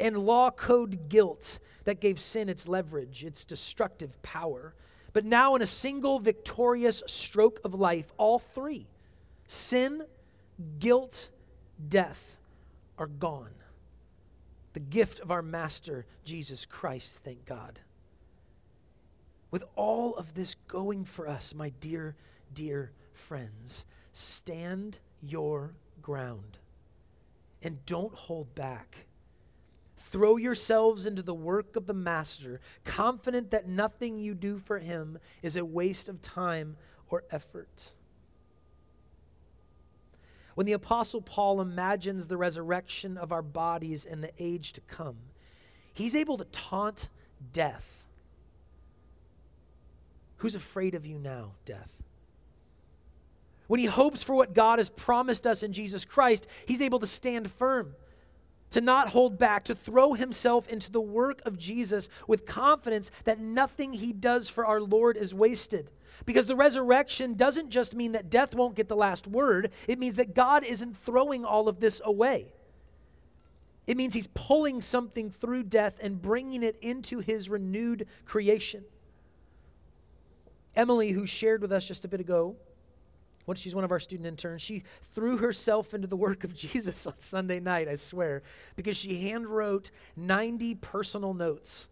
and 0.00 0.18
law 0.18 0.50
code 0.50 1.08
guilt 1.08 1.60
that 1.84 2.00
gave 2.00 2.18
sin 2.18 2.48
its 2.48 2.66
leverage, 2.66 3.24
its 3.24 3.44
destructive 3.44 4.20
power. 4.22 4.74
But 5.12 5.24
now, 5.24 5.54
in 5.54 5.62
a 5.62 5.66
single 5.66 6.18
victorious 6.18 7.02
stroke 7.06 7.60
of 7.64 7.74
life, 7.74 8.12
all 8.16 8.38
three 8.38 8.86
sin, 9.46 10.02
guilt, 10.78 11.30
death 11.88 12.38
are 12.98 13.06
gone. 13.06 13.54
The 14.72 14.80
gift 14.80 15.20
of 15.20 15.30
our 15.30 15.42
Master, 15.42 16.06
Jesus 16.24 16.64
Christ, 16.64 17.20
thank 17.22 17.44
God. 17.44 17.80
With 19.50 19.64
all 19.76 20.16
of 20.16 20.32
this 20.34 20.54
going 20.66 21.04
for 21.04 21.28
us, 21.28 21.54
my 21.54 21.68
dear, 21.80 22.16
dear 22.54 22.92
friends, 23.12 23.84
Stand 24.12 24.98
your 25.22 25.74
ground 26.00 26.58
and 27.62 27.84
don't 27.86 28.14
hold 28.14 28.54
back. 28.54 29.06
Throw 29.96 30.36
yourselves 30.36 31.06
into 31.06 31.22
the 31.22 31.34
work 31.34 31.74
of 31.76 31.86
the 31.86 31.94
Master, 31.94 32.60
confident 32.84 33.50
that 33.50 33.68
nothing 33.68 34.18
you 34.18 34.34
do 34.34 34.58
for 34.58 34.78
him 34.78 35.18
is 35.42 35.56
a 35.56 35.64
waste 35.64 36.08
of 36.08 36.20
time 36.20 36.76
or 37.08 37.24
effort. 37.30 37.92
When 40.54 40.66
the 40.66 40.74
Apostle 40.74 41.22
Paul 41.22 41.62
imagines 41.62 42.26
the 42.26 42.36
resurrection 42.36 43.16
of 43.16 43.32
our 43.32 43.42
bodies 43.42 44.04
in 44.04 44.20
the 44.20 44.32
age 44.38 44.74
to 44.74 44.82
come, 44.82 45.16
he's 45.94 46.14
able 46.14 46.36
to 46.36 46.44
taunt 46.44 47.08
death. 47.52 48.06
Who's 50.38 50.54
afraid 50.54 50.94
of 50.94 51.06
you 51.06 51.18
now, 51.18 51.52
death? 51.64 52.02
When 53.72 53.80
he 53.80 53.86
hopes 53.86 54.22
for 54.22 54.34
what 54.34 54.52
God 54.52 54.78
has 54.78 54.90
promised 54.90 55.46
us 55.46 55.62
in 55.62 55.72
Jesus 55.72 56.04
Christ, 56.04 56.46
he's 56.66 56.82
able 56.82 56.98
to 56.98 57.06
stand 57.06 57.50
firm. 57.50 57.94
to 58.68 58.82
not 58.82 59.08
hold 59.08 59.38
back, 59.38 59.64
to 59.64 59.74
throw 59.74 60.12
himself 60.12 60.68
into 60.68 60.92
the 60.92 61.00
work 61.00 61.40
of 61.46 61.56
Jesus 61.56 62.10
with 62.28 62.44
confidence 62.44 63.10
that 63.24 63.40
nothing 63.40 63.94
he 63.94 64.12
does 64.12 64.50
for 64.50 64.66
our 64.66 64.80
Lord 64.82 65.16
is 65.16 65.34
wasted. 65.34 65.90
Because 66.26 66.44
the 66.44 66.56
resurrection 66.56 67.32
doesn't 67.32 67.70
just 67.70 67.94
mean 67.94 68.12
that 68.12 68.28
death 68.28 68.54
won't 68.54 68.74
get 68.74 68.88
the 68.88 68.94
last 68.94 69.26
word, 69.26 69.72
it 69.88 69.98
means 69.98 70.16
that 70.16 70.34
God 70.34 70.64
isn't 70.64 70.98
throwing 70.98 71.42
all 71.42 71.66
of 71.66 71.80
this 71.80 71.98
away. 72.04 72.52
It 73.86 73.96
means 73.96 74.12
he's 74.12 74.28
pulling 74.34 74.82
something 74.82 75.30
through 75.30 75.62
death 75.62 75.96
and 76.02 76.20
bringing 76.20 76.62
it 76.62 76.76
into 76.82 77.20
his 77.20 77.48
renewed 77.48 78.06
creation. 78.26 78.84
Emily, 80.76 81.12
who 81.12 81.24
shared 81.26 81.62
with 81.62 81.72
us 81.72 81.88
just 81.88 82.04
a 82.04 82.08
bit 82.08 82.20
ago, 82.20 82.56
when 83.44 83.56
she's 83.56 83.74
one 83.74 83.84
of 83.84 83.90
our 83.90 84.00
student 84.00 84.26
interns, 84.26 84.62
she 84.62 84.84
threw 85.02 85.38
herself 85.38 85.94
into 85.94 86.06
the 86.06 86.16
work 86.16 86.44
of 86.44 86.54
Jesus 86.54 87.06
on 87.06 87.14
Sunday 87.18 87.60
night, 87.60 87.88
I 87.88 87.96
swear, 87.96 88.42
because 88.76 88.96
she 88.96 89.24
handwrote 89.24 89.90
90 90.16 90.76
personal 90.76 91.34
notes 91.34 91.88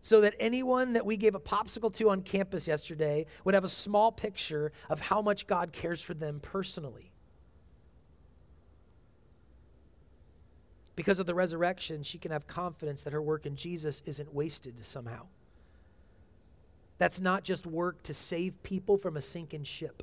so 0.00 0.20
that 0.20 0.34
anyone 0.38 0.92
that 0.92 1.06
we 1.06 1.16
gave 1.16 1.34
a 1.34 1.40
popsicle 1.40 1.94
to 1.96 2.10
on 2.10 2.20
campus 2.20 2.68
yesterday 2.68 3.24
would 3.42 3.54
have 3.54 3.64
a 3.64 3.68
small 3.68 4.12
picture 4.12 4.70
of 4.90 5.00
how 5.00 5.22
much 5.22 5.46
God 5.46 5.72
cares 5.72 6.02
for 6.02 6.12
them 6.12 6.40
personally. 6.40 7.10
Because 10.94 11.18
of 11.18 11.24
the 11.24 11.34
resurrection, 11.34 12.02
she 12.02 12.18
can 12.18 12.30
have 12.30 12.46
confidence 12.46 13.02
that 13.04 13.14
her 13.14 13.22
work 13.22 13.46
in 13.46 13.56
Jesus 13.56 14.02
isn't 14.04 14.34
wasted 14.34 14.84
somehow. 14.84 15.26
That's 16.98 17.20
not 17.20 17.42
just 17.42 17.66
work 17.66 18.02
to 18.04 18.14
save 18.14 18.62
people 18.62 18.96
from 18.96 19.16
a 19.16 19.20
sinking 19.20 19.64
ship. 19.64 20.02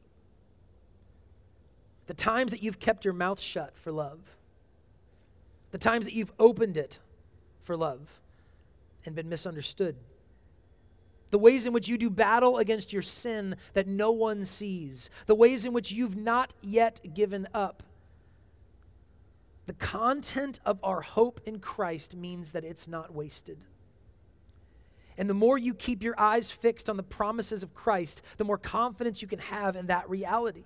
The 2.11 2.15
times 2.15 2.51
that 2.51 2.61
you've 2.61 2.77
kept 2.77 3.05
your 3.05 3.13
mouth 3.13 3.39
shut 3.39 3.77
for 3.77 3.89
love, 3.89 4.35
the 5.71 5.77
times 5.77 6.03
that 6.03 6.13
you've 6.13 6.33
opened 6.37 6.75
it 6.75 6.99
for 7.61 7.77
love 7.77 8.19
and 9.05 9.15
been 9.15 9.29
misunderstood, 9.29 9.95
the 11.29 11.37
ways 11.37 11.65
in 11.65 11.71
which 11.71 11.87
you 11.87 11.97
do 11.97 12.09
battle 12.09 12.57
against 12.57 12.91
your 12.91 13.01
sin 13.01 13.55
that 13.75 13.87
no 13.87 14.11
one 14.11 14.43
sees, 14.43 15.09
the 15.25 15.35
ways 15.35 15.65
in 15.65 15.71
which 15.71 15.93
you've 15.93 16.17
not 16.17 16.53
yet 16.61 16.99
given 17.13 17.47
up. 17.53 17.81
The 19.65 19.73
content 19.75 20.59
of 20.65 20.81
our 20.83 20.99
hope 20.99 21.39
in 21.45 21.59
Christ 21.59 22.17
means 22.17 22.51
that 22.51 22.65
it's 22.65 22.89
not 22.89 23.15
wasted. 23.15 23.57
And 25.17 25.29
the 25.29 25.33
more 25.33 25.57
you 25.57 25.73
keep 25.73 26.03
your 26.03 26.19
eyes 26.19 26.51
fixed 26.51 26.89
on 26.89 26.97
the 26.97 27.03
promises 27.03 27.63
of 27.63 27.73
Christ, 27.73 28.21
the 28.35 28.43
more 28.43 28.57
confidence 28.57 29.21
you 29.21 29.29
can 29.29 29.39
have 29.39 29.77
in 29.77 29.87
that 29.87 30.09
reality. 30.09 30.65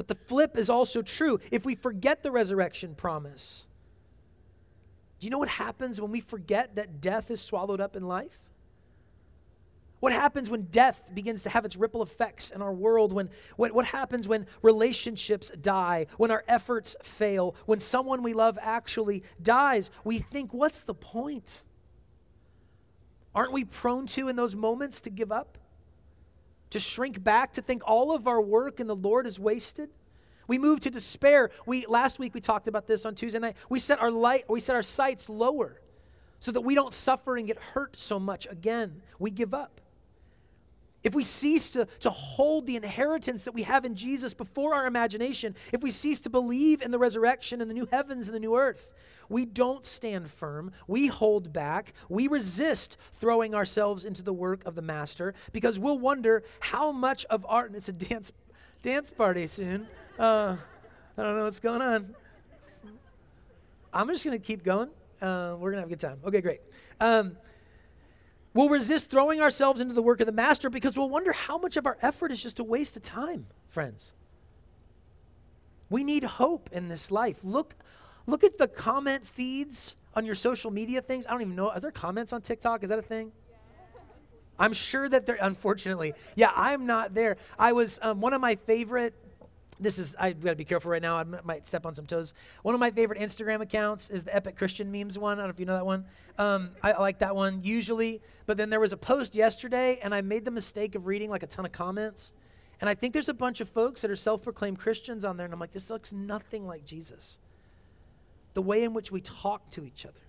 But 0.00 0.08
the 0.08 0.14
flip 0.14 0.56
is 0.56 0.70
also 0.70 1.02
true. 1.02 1.40
If 1.50 1.66
we 1.66 1.74
forget 1.74 2.22
the 2.22 2.30
resurrection 2.30 2.94
promise, 2.94 3.66
do 5.18 5.26
you 5.26 5.30
know 5.30 5.36
what 5.36 5.50
happens 5.50 6.00
when 6.00 6.10
we 6.10 6.20
forget 6.20 6.76
that 6.76 7.02
death 7.02 7.30
is 7.30 7.38
swallowed 7.38 7.82
up 7.82 7.94
in 7.94 8.08
life? 8.08 8.48
What 9.98 10.14
happens 10.14 10.48
when 10.48 10.68
death 10.70 11.10
begins 11.12 11.42
to 11.42 11.50
have 11.50 11.66
its 11.66 11.76
ripple 11.76 12.02
effects 12.02 12.48
in 12.48 12.62
our 12.62 12.72
world? 12.72 13.12
When, 13.12 13.28
what, 13.56 13.72
what 13.72 13.84
happens 13.84 14.26
when 14.26 14.46
relationships 14.62 15.50
die? 15.60 16.06
When 16.16 16.30
our 16.30 16.44
efforts 16.48 16.96
fail? 17.02 17.54
When 17.66 17.78
someone 17.78 18.22
we 18.22 18.32
love 18.32 18.58
actually 18.62 19.22
dies? 19.42 19.90
We 20.02 20.20
think, 20.20 20.54
what's 20.54 20.80
the 20.80 20.94
point? 20.94 21.62
Aren't 23.34 23.52
we 23.52 23.66
prone 23.66 24.06
to, 24.06 24.28
in 24.28 24.36
those 24.36 24.56
moments, 24.56 25.02
to 25.02 25.10
give 25.10 25.30
up? 25.30 25.58
To 26.70 26.80
shrink 26.80 27.22
back, 27.22 27.52
to 27.54 27.62
think 27.62 27.82
all 27.86 28.14
of 28.14 28.26
our 28.26 28.40
work 28.40 28.80
in 28.80 28.86
the 28.86 28.96
Lord 28.96 29.26
is 29.26 29.38
wasted. 29.38 29.90
We 30.46 30.58
move 30.58 30.80
to 30.80 30.90
despair. 30.90 31.50
We 31.66 31.86
last 31.86 32.18
week 32.18 32.34
we 32.34 32.40
talked 32.40 32.66
about 32.66 32.86
this 32.86 33.06
on 33.06 33.14
Tuesday 33.14 33.38
night. 33.38 33.56
We 33.68 33.78
set 33.78 34.00
our 34.00 34.10
light, 34.10 34.44
we 34.48 34.60
set 34.60 34.74
our 34.74 34.82
sights 34.82 35.28
lower 35.28 35.80
so 36.40 36.50
that 36.52 36.62
we 36.62 36.74
don't 36.74 36.92
suffer 36.92 37.36
and 37.36 37.46
get 37.46 37.58
hurt 37.58 37.94
so 37.94 38.18
much 38.18 38.48
again. 38.50 39.02
We 39.18 39.30
give 39.30 39.54
up. 39.54 39.80
If 41.02 41.14
we 41.14 41.22
cease 41.22 41.70
to, 41.70 41.86
to 42.00 42.10
hold 42.10 42.66
the 42.66 42.76
inheritance 42.76 43.44
that 43.44 43.54
we 43.54 43.62
have 43.62 43.84
in 43.84 43.94
Jesus 43.94 44.34
before 44.34 44.74
our 44.74 44.86
imagination, 44.86 45.54
if 45.72 45.82
we 45.82 45.90
cease 45.90 46.20
to 46.20 46.30
believe 46.30 46.82
in 46.82 46.90
the 46.90 46.98
resurrection 46.98 47.60
and 47.60 47.70
the 47.70 47.74
new 47.74 47.88
heavens 47.90 48.28
and 48.28 48.34
the 48.34 48.40
new 48.40 48.56
earth, 48.56 48.92
we 49.30 49.46
don't 49.46 49.86
stand 49.86 50.30
firm. 50.30 50.72
We 50.86 51.06
hold 51.06 51.52
back. 51.52 51.94
We 52.08 52.28
resist 52.28 52.98
throwing 53.14 53.54
ourselves 53.54 54.04
into 54.04 54.22
the 54.22 54.32
work 54.32 54.66
of 54.66 54.74
the 54.74 54.82
Master 54.82 55.34
because 55.52 55.78
we'll 55.78 55.98
wonder 55.98 56.42
how 56.58 56.92
much 56.92 57.24
of 57.26 57.46
our, 57.48 57.64
and 57.64 57.76
it's 57.76 57.88
a 57.88 57.92
dance, 57.92 58.32
dance 58.82 59.10
party 59.10 59.46
soon. 59.46 59.86
Uh, 60.18 60.56
I 61.16 61.22
don't 61.22 61.36
know 61.36 61.44
what's 61.44 61.60
going 61.60 61.80
on. 61.80 62.14
I'm 63.92 64.08
just 64.08 64.24
going 64.24 64.38
to 64.38 64.44
keep 64.44 64.62
going. 64.62 64.90
Uh, 65.22 65.56
we're 65.58 65.70
going 65.70 65.76
to 65.76 65.80
have 65.80 65.88
a 65.88 65.90
good 65.90 66.00
time. 66.00 66.18
Okay, 66.24 66.40
great. 66.40 66.60
Um, 67.00 67.36
We'll 68.52 68.68
resist 68.68 69.10
throwing 69.10 69.40
ourselves 69.40 69.80
into 69.80 69.94
the 69.94 70.02
work 70.02 70.20
of 70.20 70.26
the 70.26 70.32
master 70.32 70.70
because 70.70 70.96
we'll 70.96 71.08
wonder 71.08 71.32
how 71.32 71.56
much 71.56 71.76
of 71.76 71.86
our 71.86 71.96
effort 72.02 72.32
is 72.32 72.42
just 72.42 72.58
a 72.58 72.64
waste 72.64 72.96
of 72.96 73.02
time, 73.02 73.46
friends. 73.68 74.12
We 75.88 76.02
need 76.02 76.24
hope 76.24 76.68
in 76.72 76.88
this 76.88 77.10
life. 77.10 77.44
Look, 77.44 77.74
look 78.26 78.42
at 78.42 78.58
the 78.58 78.66
comment 78.66 79.26
feeds 79.26 79.96
on 80.14 80.26
your 80.26 80.34
social 80.34 80.70
media 80.70 81.00
things. 81.00 81.26
I 81.26 81.30
don't 81.30 81.42
even 81.42 81.56
know. 81.56 81.70
Are 81.70 81.80
there 81.80 81.92
comments 81.92 82.32
on 82.32 82.42
TikTok? 82.42 82.82
Is 82.82 82.88
that 82.88 82.98
a 82.98 83.02
thing? 83.02 83.32
I'm 84.58 84.72
sure 84.72 85.08
that 85.08 85.26
there, 85.26 85.38
unfortunately, 85.40 86.12
yeah, 86.34 86.52
I'm 86.54 86.86
not 86.86 87.14
there. 87.14 87.38
I 87.58 87.72
was, 87.72 87.98
um, 88.02 88.20
one 88.20 88.34
of 88.34 88.40
my 88.40 88.56
favorite 88.56 89.14
this 89.80 89.98
is 89.98 90.14
I've 90.18 90.40
got 90.40 90.50
to 90.50 90.56
be 90.56 90.64
careful 90.64 90.90
right 90.90 91.02
now. 91.02 91.16
I 91.16 91.24
might 91.24 91.66
step 91.66 91.86
on 91.86 91.94
some 91.94 92.06
toes. 92.06 92.34
One 92.62 92.74
of 92.74 92.80
my 92.80 92.90
favorite 92.90 93.18
Instagram 93.18 93.60
accounts 93.60 94.10
is 94.10 94.24
the 94.24 94.34
Epic 94.34 94.56
Christian 94.56 94.92
Memes 94.92 95.18
one. 95.18 95.38
I 95.38 95.42
don't 95.42 95.48
know 95.48 95.50
if 95.50 95.60
you 95.60 95.66
know 95.66 95.74
that 95.74 95.86
one. 95.86 96.04
Um, 96.38 96.70
I, 96.82 96.92
I, 96.92 97.00
like 97.00 97.18
that 97.20 97.34
one 97.34 97.62
usually, 97.62 98.20
but 98.46 98.56
then 98.56 98.70
there 98.70 98.80
was 98.80 98.92
a 98.92 98.96
post 98.96 99.34
yesterday, 99.34 99.98
and 100.02 100.14
I 100.14 100.20
made 100.20 100.44
the 100.44 100.50
mistake 100.50 100.94
of 100.94 101.06
reading 101.06 101.30
like 101.30 101.42
a 101.42 101.46
ton 101.46 101.64
of 101.64 101.72
comments, 101.72 102.32
and 102.80 102.88
I 102.88 102.94
think 102.94 103.12
there's 103.12 103.28
a 103.28 103.34
bunch 103.34 103.60
of 103.60 103.68
folks 103.68 104.00
that 104.02 104.10
are 104.10 104.16
self-proclaimed 104.16 104.78
Christians 104.78 105.24
on 105.24 105.36
there, 105.36 105.44
and 105.44 105.52
I'm 105.52 105.60
like, 105.60 105.72
this 105.72 105.90
looks 105.90 106.12
nothing 106.12 106.66
like 106.66 106.84
Jesus. 106.84 107.38
The 108.54 108.62
way 108.62 108.84
in 108.84 108.94
which 108.94 109.12
we 109.12 109.20
talk 109.20 109.70
to 109.72 109.84
each 109.84 110.04
other. 110.04 110.20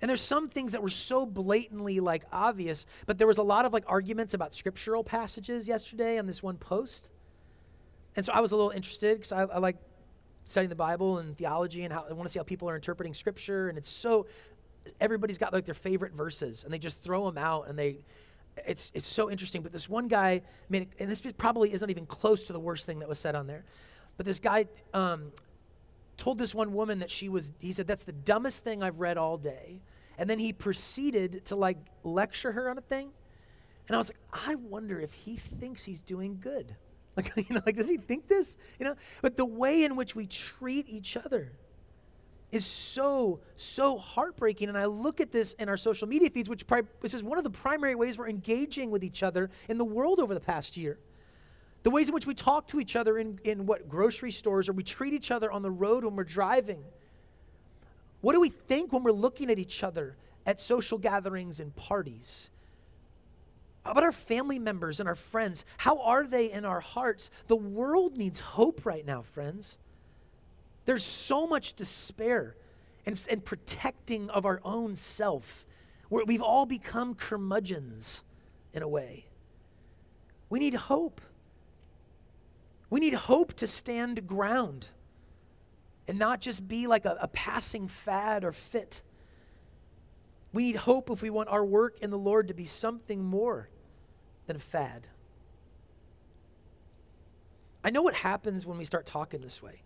And 0.00 0.08
there's 0.08 0.20
some 0.20 0.48
things 0.48 0.72
that 0.72 0.82
were 0.82 0.88
so 0.88 1.24
blatantly 1.24 2.00
like 2.00 2.24
obvious, 2.32 2.86
but 3.06 3.18
there 3.18 3.26
was 3.26 3.38
a 3.38 3.42
lot 3.42 3.64
of 3.64 3.72
like 3.72 3.84
arguments 3.86 4.34
about 4.34 4.52
scriptural 4.52 5.02
passages 5.02 5.68
yesterday 5.68 6.18
on 6.18 6.26
this 6.26 6.42
one 6.42 6.56
post. 6.56 7.10
And 8.16 8.24
so 8.24 8.32
I 8.32 8.40
was 8.40 8.52
a 8.52 8.56
little 8.56 8.70
interested 8.70 9.18
because 9.18 9.32
I, 9.32 9.42
I, 9.42 9.58
like 9.58 9.76
studying 10.44 10.70
the 10.70 10.74
Bible 10.74 11.18
and 11.18 11.36
theology 11.36 11.84
and 11.84 11.92
how 11.92 12.06
I 12.08 12.12
want 12.14 12.26
to 12.26 12.32
see 12.32 12.38
how 12.38 12.44
people 12.44 12.68
are 12.68 12.74
interpreting 12.74 13.12
scripture. 13.12 13.68
And 13.68 13.76
it's 13.76 13.88
so, 13.88 14.26
everybody's 15.00 15.38
got 15.38 15.52
like 15.52 15.66
their 15.66 15.74
favorite 15.74 16.14
verses 16.14 16.64
and 16.64 16.72
they 16.72 16.78
just 16.78 17.02
throw 17.02 17.26
them 17.26 17.36
out 17.36 17.68
and 17.68 17.78
they, 17.78 17.98
it's, 18.66 18.90
it's 18.94 19.06
so 19.06 19.30
interesting. 19.30 19.62
But 19.62 19.72
this 19.72 19.88
one 19.88 20.08
guy, 20.08 20.30
I 20.30 20.42
mean, 20.70 20.88
and 20.98 21.10
this 21.10 21.20
probably 21.36 21.72
isn't 21.72 21.90
even 21.90 22.06
close 22.06 22.46
to 22.46 22.54
the 22.54 22.60
worst 22.60 22.86
thing 22.86 23.00
that 23.00 23.08
was 23.08 23.18
said 23.18 23.34
on 23.34 23.46
there. 23.46 23.64
But 24.16 24.24
this 24.24 24.38
guy 24.38 24.66
um, 24.94 25.32
told 26.16 26.38
this 26.38 26.54
one 26.54 26.72
woman 26.72 27.00
that 27.00 27.10
she 27.10 27.28
was, 27.28 27.52
he 27.58 27.72
said, 27.72 27.86
that's 27.86 28.04
the 28.04 28.12
dumbest 28.12 28.64
thing 28.64 28.82
I've 28.82 28.98
read 28.98 29.18
all 29.18 29.36
day. 29.36 29.82
And 30.16 30.30
then 30.30 30.38
he 30.38 30.54
proceeded 30.54 31.44
to 31.46 31.56
like 31.56 31.76
lecture 32.02 32.52
her 32.52 32.70
on 32.70 32.78
a 32.78 32.80
thing. 32.80 33.10
And 33.88 33.94
I 33.94 33.98
was 33.98 34.10
like, 34.10 34.46
I 34.48 34.54
wonder 34.54 34.98
if 34.98 35.12
he 35.12 35.36
thinks 35.36 35.84
he's 35.84 36.02
doing 36.02 36.38
good. 36.40 36.76
Like, 37.16 37.32
you 37.48 37.54
know, 37.54 37.62
like, 37.64 37.76
does 37.76 37.88
he 37.88 37.96
think 37.96 38.28
this? 38.28 38.58
You 38.78 38.86
know, 38.86 38.94
but 39.22 39.36
the 39.36 39.44
way 39.44 39.84
in 39.84 39.96
which 39.96 40.14
we 40.14 40.26
treat 40.26 40.88
each 40.88 41.16
other 41.16 41.52
is 42.52 42.64
so, 42.64 43.40
so 43.56 43.98
heartbreaking. 43.98 44.68
And 44.68 44.78
I 44.78 44.86
look 44.86 45.20
at 45.20 45.32
this 45.32 45.54
in 45.54 45.68
our 45.68 45.76
social 45.76 46.06
media 46.06 46.30
feeds, 46.30 46.48
which 46.48 46.66
pri- 46.66 46.82
this 47.00 47.14
is 47.14 47.22
one 47.22 47.38
of 47.38 47.44
the 47.44 47.50
primary 47.50 47.94
ways 47.94 48.18
we're 48.18 48.28
engaging 48.28 48.90
with 48.90 49.02
each 49.02 49.22
other 49.22 49.50
in 49.68 49.78
the 49.78 49.84
world 49.84 50.20
over 50.20 50.34
the 50.34 50.40
past 50.40 50.76
year. 50.76 50.98
The 51.82 51.90
ways 51.90 52.08
in 52.08 52.14
which 52.14 52.26
we 52.26 52.34
talk 52.34 52.66
to 52.68 52.80
each 52.80 52.96
other 52.96 53.18
in, 53.18 53.38
in 53.44 53.66
what 53.66 53.88
grocery 53.88 54.32
stores 54.32 54.68
or 54.68 54.72
we 54.72 54.82
treat 54.82 55.12
each 55.12 55.30
other 55.30 55.50
on 55.50 55.62
the 55.62 55.70
road 55.70 56.04
when 56.04 56.16
we're 56.16 56.24
driving. 56.24 56.82
What 58.20 58.32
do 58.32 58.40
we 58.40 58.48
think 58.48 58.92
when 58.92 59.02
we're 59.02 59.12
looking 59.12 59.50
at 59.50 59.58
each 59.58 59.84
other 59.84 60.16
at 60.44 60.60
social 60.60 60.98
gatherings 60.98 61.60
and 61.60 61.74
parties? 61.76 62.50
About 63.86 64.02
our 64.02 64.12
family 64.12 64.58
members 64.58 65.00
and 65.00 65.08
our 65.08 65.14
friends? 65.14 65.64
How 65.78 65.98
are 66.00 66.26
they 66.26 66.50
in 66.50 66.64
our 66.64 66.80
hearts? 66.80 67.30
The 67.46 67.56
world 67.56 68.16
needs 68.16 68.40
hope 68.40 68.84
right 68.84 69.06
now, 69.06 69.22
friends. 69.22 69.78
There's 70.84 71.04
so 71.04 71.46
much 71.46 71.74
despair 71.74 72.56
and, 73.04 73.24
and 73.30 73.44
protecting 73.44 74.28
of 74.30 74.44
our 74.44 74.60
own 74.64 74.94
self. 74.96 75.64
Where 76.08 76.24
we've 76.24 76.42
all 76.42 76.66
become 76.66 77.14
curmudgeons 77.14 78.22
in 78.72 78.82
a 78.82 78.88
way. 78.88 79.26
We 80.48 80.58
need 80.58 80.74
hope. 80.74 81.20
We 82.90 83.00
need 83.00 83.14
hope 83.14 83.54
to 83.54 83.66
stand 83.66 84.26
ground 84.26 84.88
and 86.06 86.18
not 86.18 86.40
just 86.40 86.68
be 86.68 86.86
like 86.86 87.04
a, 87.04 87.16
a 87.20 87.28
passing 87.28 87.88
fad 87.88 88.44
or 88.44 88.52
fit. 88.52 89.02
We 90.52 90.62
need 90.62 90.76
hope 90.76 91.10
if 91.10 91.22
we 91.22 91.30
want 91.30 91.48
our 91.48 91.64
work 91.64 91.98
in 92.00 92.10
the 92.10 92.18
Lord 92.18 92.48
to 92.48 92.54
be 92.54 92.64
something 92.64 93.24
more 93.24 93.68
than 94.46 94.56
a 94.56 94.60
fad. 94.60 95.08
I 97.84 97.90
know 97.90 98.02
what 98.02 98.14
happens 98.14 98.66
when 98.66 98.78
we 98.78 98.84
start 98.84 99.06
talking 99.06 99.40
this 99.40 99.62
way. 99.62 99.82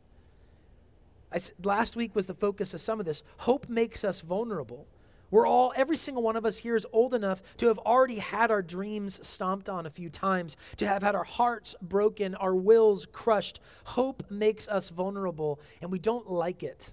I, 1.32 1.38
last 1.62 1.96
week 1.96 2.14
was 2.14 2.26
the 2.26 2.34
focus 2.34 2.74
of 2.74 2.80
some 2.80 2.98
of 2.98 3.06
this. 3.06 3.22
Hope 3.38 3.68
makes 3.68 4.04
us 4.04 4.20
vulnerable. 4.20 4.86
We're 5.30 5.46
all, 5.46 5.72
every 5.76 5.96
single 5.96 6.22
one 6.22 6.34
of 6.34 6.44
us 6.44 6.58
here 6.58 6.74
is 6.74 6.86
old 6.92 7.14
enough 7.14 7.40
to 7.58 7.68
have 7.68 7.78
already 7.78 8.16
had 8.16 8.50
our 8.50 8.62
dreams 8.62 9.24
stomped 9.26 9.68
on 9.68 9.86
a 9.86 9.90
few 9.90 10.08
times, 10.08 10.56
to 10.78 10.86
have 10.88 11.02
had 11.02 11.14
our 11.14 11.24
hearts 11.24 11.76
broken, 11.80 12.34
our 12.34 12.54
wills 12.54 13.06
crushed. 13.06 13.60
Hope 13.84 14.24
makes 14.28 14.66
us 14.66 14.88
vulnerable, 14.88 15.60
and 15.80 15.92
we 15.92 16.00
don't 16.00 16.28
like 16.28 16.62
it. 16.62 16.92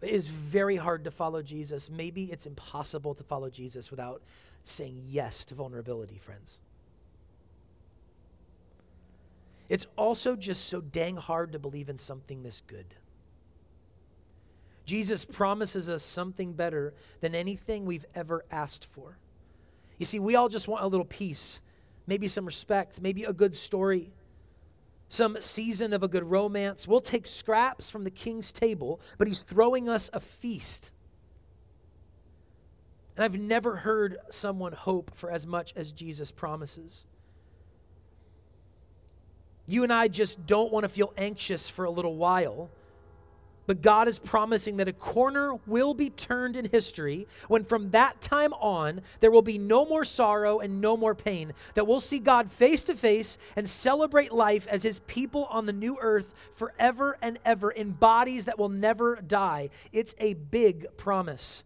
It 0.00 0.10
is 0.10 0.26
very 0.26 0.76
hard 0.76 1.04
to 1.04 1.10
follow 1.10 1.42
Jesus. 1.42 1.90
Maybe 1.90 2.24
it's 2.24 2.46
impossible 2.46 3.14
to 3.14 3.24
follow 3.24 3.50
Jesus 3.50 3.90
without 3.90 4.22
saying 4.64 5.02
yes 5.06 5.44
to 5.46 5.54
vulnerability, 5.54 6.18
friends. 6.18 6.60
It's 9.68 9.86
also 9.96 10.36
just 10.36 10.66
so 10.66 10.80
dang 10.80 11.16
hard 11.16 11.52
to 11.52 11.58
believe 11.58 11.88
in 11.88 11.96
something 11.96 12.42
this 12.42 12.62
good. 12.66 12.94
Jesus 14.84 15.24
promises 15.24 15.88
us 15.88 16.02
something 16.02 16.52
better 16.52 16.92
than 17.20 17.34
anything 17.34 17.86
we've 17.86 18.04
ever 18.14 18.44
asked 18.50 18.84
for. 18.84 19.18
You 19.98 20.06
see, 20.06 20.18
we 20.18 20.34
all 20.34 20.48
just 20.48 20.68
want 20.68 20.84
a 20.84 20.88
little 20.88 21.06
peace, 21.06 21.60
maybe 22.06 22.28
some 22.28 22.44
respect, 22.44 23.00
maybe 23.00 23.24
a 23.24 23.32
good 23.32 23.56
story, 23.56 24.12
some 25.08 25.36
season 25.40 25.92
of 25.92 26.02
a 26.02 26.08
good 26.08 26.24
romance. 26.24 26.88
We'll 26.88 27.00
take 27.00 27.26
scraps 27.26 27.90
from 27.90 28.04
the 28.04 28.10
king's 28.10 28.52
table, 28.52 29.00
but 29.18 29.28
he's 29.28 29.42
throwing 29.42 29.88
us 29.88 30.10
a 30.12 30.20
feast. 30.20 30.90
And 33.16 33.24
I've 33.24 33.38
never 33.38 33.76
heard 33.76 34.18
someone 34.30 34.72
hope 34.72 35.14
for 35.14 35.30
as 35.30 35.46
much 35.46 35.72
as 35.76 35.92
Jesus 35.92 36.30
promises. 36.30 37.04
You 39.66 39.82
and 39.82 39.92
I 39.92 40.08
just 40.08 40.46
don't 40.46 40.72
want 40.72 40.84
to 40.84 40.88
feel 40.88 41.12
anxious 41.16 41.68
for 41.68 41.84
a 41.84 41.90
little 41.90 42.16
while 42.16 42.70
but 43.66 43.80
God 43.80 44.08
is 44.08 44.18
promising 44.18 44.78
that 44.78 44.88
a 44.88 44.92
corner 44.92 45.54
will 45.66 45.94
be 45.94 46.10
turned 46.10 46.56
in 46.56 46.66
history 46.66 47.26
when 47.48 47.64
from 47.64 47.90
that 47.90 48.20
time 48.20 48.52
on 48.54 49.02
there 49.20 49.30
will 49.30 49.42
be 49.42 49.58
no 49.58 49.84
more 49.84 50.04
sorrow 50.04 50.58
and 50.58 50.80
no 50.80 50.96
more 50.96 51.14
pain. 51.14 51.52
That 51.74 51.86
we'll 51.86 52.00
see 52.00 52.18
God 52.18 52.50
face 52.50 52.84
to 52.84 52.96
face 52.96 53.38
and 53.56 53.68
celebrate 53.68 54.32
life 54.32 54.66
as 54.66 54.82
his 54.82 54.98
people 55.00 55.46
on 55.46 55.66
the 55.66 55.72
new 55.72 55.96
earth 56.00 56.34
forever 56.54 57.16
and 57.22 57.38
ever 57.44 57.70
in 57.70 57.92
bodies 57.92 58.46
that 58.46 58.58
will 58.58 58.68
never 58.68 59.16
die. 59.16 59.70
It's 59.92 60.14
a 60.18 60.34
big 60.34 60.86
promise. 60.96 61.62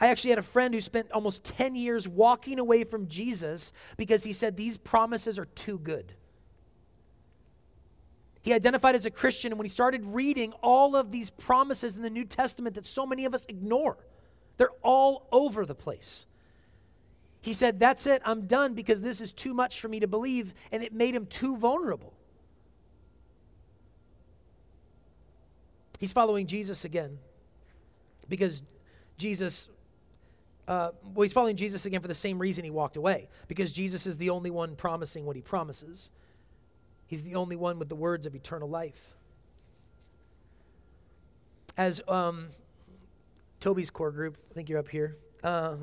I 0.00 0.08
actually 0.08 0.30
had 0.30 0.38
a 0.38 0.42
friend 0.42 0.74
who 0.74 0.80
spent 0.80 1.12
almost 1.12 1.44
10 1.44 1.76
years 1.76 2.08
walking 2.08 2.58
away 2.58 2.84
from 2.84 3.06
Jesus 3.06 3.72
because 3.96 4.24
he 4.24 4.32
said 4.32 4.56
these 4.56 4.76
promises 4.76 5.38
are 5.38 5.44
too 5.44 5.78
good. 5.78 6.14
He 8.42 8.52
identified 8.52 8.94
as 8.94 9.06
a 9.06 9.10
Christian, 9.10 9.52
and 9.52 9.58
when 9.58 9.64
he 9.64 9.70
started 9.70 10.04
reading 10.04 10.52
all 10.62 10.96
of 10.96 11.10
these 11.10 11.30
promises 11.30 11.96
in 11.96 12.02
the 12.02 12.10
New 12.10 12.24
Testament 12.24 12.74
that 12.74 12.84
so 12.84 13.06
many 13.06 13.24
of 13.24 13.32
us 13.32 13.46
ignore, 13.48 13.96
they're 14.58 14.68
all 14.82 15.26
over 15.32 15.64
the 15.64 15.74
place. 15.74 16.26
He 17.40 17.52
said, 17.52 17.80
That's 17.80 18.06
it, 18.06 18.20
I'm 18.24 18.46
done 18.46 18.74
because 18.74 19.00
this 19.00 19.20
is 19.20 19.32
too 19.32 19.54
much 19.54 19.80
for 19.80 19.88
me 19.88 20.00
to 20.00 20.06
believe, 20.06 20.52
and 20.72 20.82
it 20.82 20.92
made 20.92 21.14
him 21.14 21.24
too 21.26 21.56
vulnerable. 21.56 22.12
He's 25.98 26.12
following 26.12 26.46
Jesus 26.46 26.84
again 26.84 27.18
because 28.28 28.62
Jesus, 29.16 29.70
uh, 30.66 30.90
well, 31.14 31.22
he's 31.22 31.32
following 31.32 31.56
Jesus 31.56 31.84
again 31.84 32.00
for 32.00 32.08
the 32.08 32.14
same 32.14 32.38
reason 32.38 32.64
he 32.64 32.70
walked 32.70 32.96
away 32.96 33.28
because 33.48 33.72
Jesus 33.72 34.06
is 34.06 34.16
the 34.16 34.30
only 34.30 34.50
one 34.50 34.76
promising 34.76 35.26
what 35.26 35.36
he 35.36 35.42
promises. 35.42 36.10
He's 37.06 37.22
the 37.22 37.34
only 37.34 37.56
one 37.56 37.78
with 37.78 37.88
the 37.88 37.96
words 37.96 38.26
of 38.26 38.34
eternal 38.34 38.68
life. 38.68 39.14
As 41.76 42.00
um, 42.08 42.48
Toby's 43.60 43.90
core 43.90 44.10
group, 44.10 44.38
I 44.50 44.54
think 44.54 44.68
you're 44.68 44.78
up 44.78 44.88
here, 44.88 45.16
uh, 45.42 45.76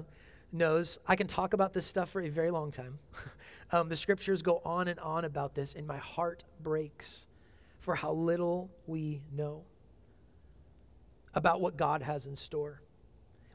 knows, 0.52 0.98
I 1.08 1.16
can 1.16 1.28
talk 1.28 1.54
about 1.54 1.74
this 1.74 1.86
stuff 1.86 2.10
for 2.10 2.22
a 2.22 2.30
very 2.30 2.50
long 2.50 2.72
time. 2.72 2.98
um, 3.72 3.90
the 3.90 3.96
scriptures 3.96 4.42
go 4.42 4.62
on 4.66 4.88
and 4.88 5.00
on 5.00 5.26
about 5.26 5.54
this, 5.54 5.76
and 5.76 5.86
my 5.86 5.98
heart 5.98 6.44
breaks 6.62 7.28
for 7.80 7.96
how 7.96 8.14
little 8.14 8.72
we 8.88 9.22
know 9.32 9.64
about 11.34 11.62
what 11.62 11.78
God 11.78 12.02
has 12.02 12.26
in 12.26 12.36
store. 12.36 12.82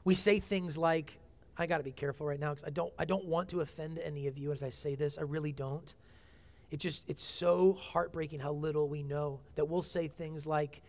We 0.07 0.13
say 0.13 0.39
things 0.39 0.77
like, 0.77 1.19
I 1.57 1.65
got 1.65 1.79
to 1.79 1.83
be 1.83 1.91
careful 1.91 2.25
right 2.25 2.39
now 2.39 2.51
because 2.51 2.63
I 2.63 2.69
don't, 2.69 2.93
I 2.97 3.03
don't 3.03 3.25
want 3.25 3.49
to 3.49 3.59
offend 3.59 3.99
any 3.99 4.27
of 4.27 4.37
you 4.37 4.53
as 4.53 4.63
I 4.63 4.69
say 4.69 4.95
this. 4.95 5.17
I 5.17 5.23
really 5.23 5.51
don't. 5.51 5.93
It 6.71 6.77
just, 6.77 7.03
it's 7.09 7.21
so 7.21 7.73
heartbreaking 7.73 8.39
how 8.39 8.53
little 8.53 8.87
we 8.87 9.03
know 9.03 9.41
that 9.55 9.65
we'll 9.65 9.81
say 9.81 10.07
things 10.07 10.47
like, 10.47 10.81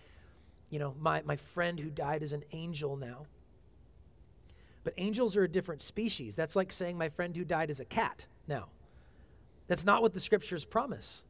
you 0.71 0.79
know, 0.79 0.95
my, 1.01 1.23
my 1.25 1.35
friend 1.35 1.81
who 1.81 1.91
died 1.91 2.23
is 2.23 2.33
an 2.33 2.45
angel 2.53 2.97
now. 2.97 3.27
But 4.85 4.95
angels 4.99 5.37
are 5.37 5.43
a 5.43 5.49
different 5.49 5.81
species. 5.81 6.37
That's 6.37 6.55
like 6.55 6.71
saying 6.71 6.97
my 6.97 7.09
friend 7.09 7.37
who 7.37 7.45
died 7.45 7.71
is 7.71 7.81
a 7.81 7.85
cat 7.85 8.29
now. 8.47 8.69
That's 9.67 9.85
not 9.85 10.01
what 10.01 10.15
the 10.15 10.21
scriptures 10.21 10.65
promise. 10.65 11.25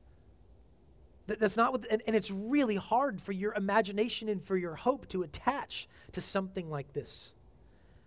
That, 1.26 1.40
that's 1.40 1.56
not 1.56 1.72
what, 1.72 1.86
and, 1.90 2.02
and 2.06 2.14
it's 2.14 2.30
really 2.30 2.76
hard 2.76 3.22
for 3.22 3.32
your 3.32 3.54
imagination 3.54 4.28
and 4.28 4.44
for 4.44 4.58
your 4.58 4.74
hope 4.74 5.08
to 5.08 5.22
attach 5.22 5.88
to 6.12 6.20
something 6.20 6.68
like 6.68 6.92
this. 6.92 7.32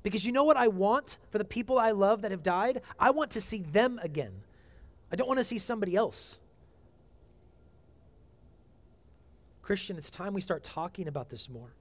Because 0.04 0.26
you 0.26 0.32
know 0.32 0.44
what 0.44 0.58
I 0.58 0.68
want 0.68 1.18
for 1.30 1.38
the 1.38 1.46
people 1.46 1.78
I 1.78 1.92
love 1.92 2.22
that 2.24 2.32
have 2.32 2.44
died? 2.44 2.82
I 3.00 3.12
want 3.12 3.32
to 3.32 3.42
see 3.42 3.60
them 3.60 4.00
again. 4.02 4.34
I 5.12 5.16
don't 5.16 5.28
want 5.28 5.38
to 5.38 5.44
see 5.44 5.58
somebody 5.58 5.96
else. 5.96 6.40
Christian, 9.62 9.98
it's 9.98 10.10
time 10.10 10.34
we 10.34 10.42
start 10.42 10.64
talking 10.64 11.08
about 11.08 11.30
this 11.30 11.50
more. 11.50 11.74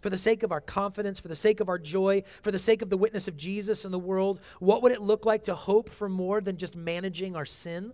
For 0.00 0.10
the 0.10 0.18
sake 0.18 0.42
of 0.42 0.52
our 0.52 0.60
confidence, 0.60 1.18
for 1.18 1.28
the 1.28 1.36
sake 1.36 1.60
of 1.60 1.68
our 1.68 1.78
joy, 1.78 2.24
for 2.42 2.50
the 2.50 2.58
sake 2.58 2.82
of 2.82 2.90
the 2.90 2.96
witness 2.96 3.28
of 3.28 3.36
Jesus 3.36 3.84
in 3.84 3.90
the 3.90 3.98
world, 3.98 4.40
what 4.58 4.82
would 4.82 4.92
it 4.92 5.00
look 5.00 5.24
like 5.24 5.44
to 5.44 5.54
hope 5.54 5.90
for 5.90 6.08
more 6.08 6.40
than 6.40 6.56
just 6.56 6.76
managing 6.76 7.36
our 7.36 7.46
sin? 7.46 7.92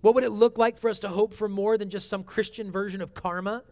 What 0.00 0.14
would 0.14 0.24
it 0.24 0.30
look 0.30 0.58
like 0.58 0.78
for 0.78 0.90
us 0.90 0.98
to 1.00 1.08
hope 1.08 1.34
for 1.34 1.48
more 1.48 1.76
than 1.78 1.90
just 1.90 2.08
some 2.08 2.24
Christian 2.24 2.70
version 2.70 3.00
of 3.00 3.14
karma 3.14 3.62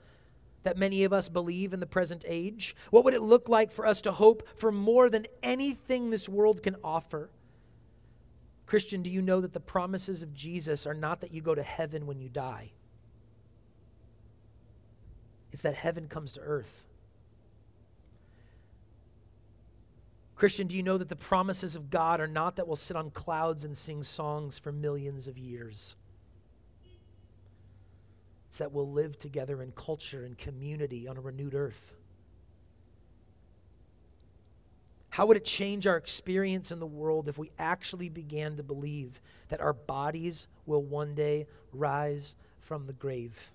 that 0.62 0.77
many 0.77 1.05
of 1.05 1.12
us 1.12 1.29
believe 1.29 1.73
in 1.73 1.81
the 1.81 1.87
present 1.87 2.25
age? 2.27 2.75
What 2.90 3.05
would 3.05 3.14
it 3.14 3.23
look 3.23 3.49
like 3.49 3.71
for 3.71 3.87
us 3.87 4.01
to 4.03 4.12
hope 4.12 4.47
for 4.57 4.73
more 4.73 5.09
than 5.09 5.27
anything 5.42 6.11
this 6.11 6.29
world 6.29 6.62
can 6.62 6.77
offer? 6.83 7.31
Christian, 8.66 9.03
do 9.03 9.11
you 9.11 9.23
know 9.23 9.40
that 9.40 9.55
the 9.55 9.61
promises 9.61 10.23
of 10.23 10.35
Jesus 10.35 10.87
are 10.87 10.94
not 10.94 11.21
that 11.23 11.33
you 11.33 11.40
go 11.40 11.55
to 11.55 11.62
heaven 11.62 12.07
when 12.07 12.21
you 12.21 12.29
die? 12.29 12.73
It's 15.53 15.62
that 15.62 15.75
heaven 15.75 16.07
comes 16.09 16.33
to 16.33 16.40
earth. 16.40 16.87
Christian, 20.37 20.66
do 20.66 20.77
you 20.77 20.83
know 20.85 20.99
that 20.99 21.09
the 21.09 21.16
promises 21.16 21.75
of 21.75 21.90
God 21.90 22.21
are 22.21 22.29
not 22.29 22.57
that 22.57 22.66
we'll 22.66 22.77
sit 22.77 22.97
on 22.97 23.11
clouds 23.11 23.64
and 23.64 23.77
sing 23.77 24.03
songs 24.03 24.57
for 24.57 24.71
millions 24.71 25.27
of 25.27 25.37
years? 25.37 25.97
It's 28.59 28.64
that 28.64 28.73
we'll 28.73 28.90
live 28.90 29.16
together 29.16 29.62
in 29.62 29.71
culture 29.71 30.25
and 30.25 30.37
community 30.37 31.07
on 31.07 31.16
a 31.16 31.21
renewed 31.21 31.55
earth. 31.55 31.94
How 35.11 35.27
would 35.27 35.37
it 35.37 35.44
change 35.44 35.87
our 35.87 35.97
experience 35.97 36.73
in 36.73 36.81
the 36.81 36.87
world 36.87 37.29
if 37.29 37.38
we 37.38 37.53
actually 37.57 38.09
began 38.09 38.57
to 38.57 38.64
believe 38.64 39.21
that 39.47 39.61
our 39.61 39.75
bodies 39.75 40.49
will 40.66 40.83
one 40.83 41.14
day 41.14 41.47
rise 41.73 42.35
from 42.59 42.88
the 42.88 42.92
grave? 42.92 43.53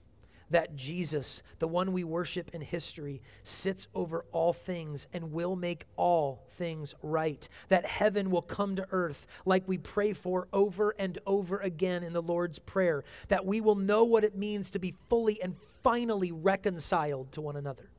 That 0.53 0.75
Jesus, 0.75 1.41
the 1.57 1.67
one 1.67 1.93
we 1.93 2.03
worship 2.03 2.51
in 2.53 2.61
history, 2.61 3.21
sits 3.43 3.87
over 3.95 4.23
all 4.31 4.53
things 4.53 5.07
and 5.11 5.33
will 5.33 5.55
make 5.55 5.85
all 5.95 6.45
things 6.51 6.93
right. 7.01 7.49
That 7.69 7.87
heaven 7.87 8.29
will 8.29 8.43
come 8.43 8.75
to 8.75 8.87
earth 8.91 9.25
like 9.45 9.67
we 9.67 9.79
pray 9.79 10.13
for 10.13 10.47
over 10.53 10.93
and 10.99 11.17
over 11.25 11.57
again 11.57 12.03
in 12.03 12.13
the 12.13 12.21
Lord's 12.21 12.59
Prayer. 12.59 13.03
That 13.29 13.47
we 13.47 13.61
will 13.61 13.75
know 13.75 14.03
what 14.03 14.23
it 14.23 14.35
means 14.35 14.69
to 14.71 14.79
be 14.79 14.93
fully 15.09 15.41
and 15.41 15.55
finally 15.81 16.31
reconciled 16.31 17.31
to 17.31 17.41
one 17.41 17.55
another 17.55 17.89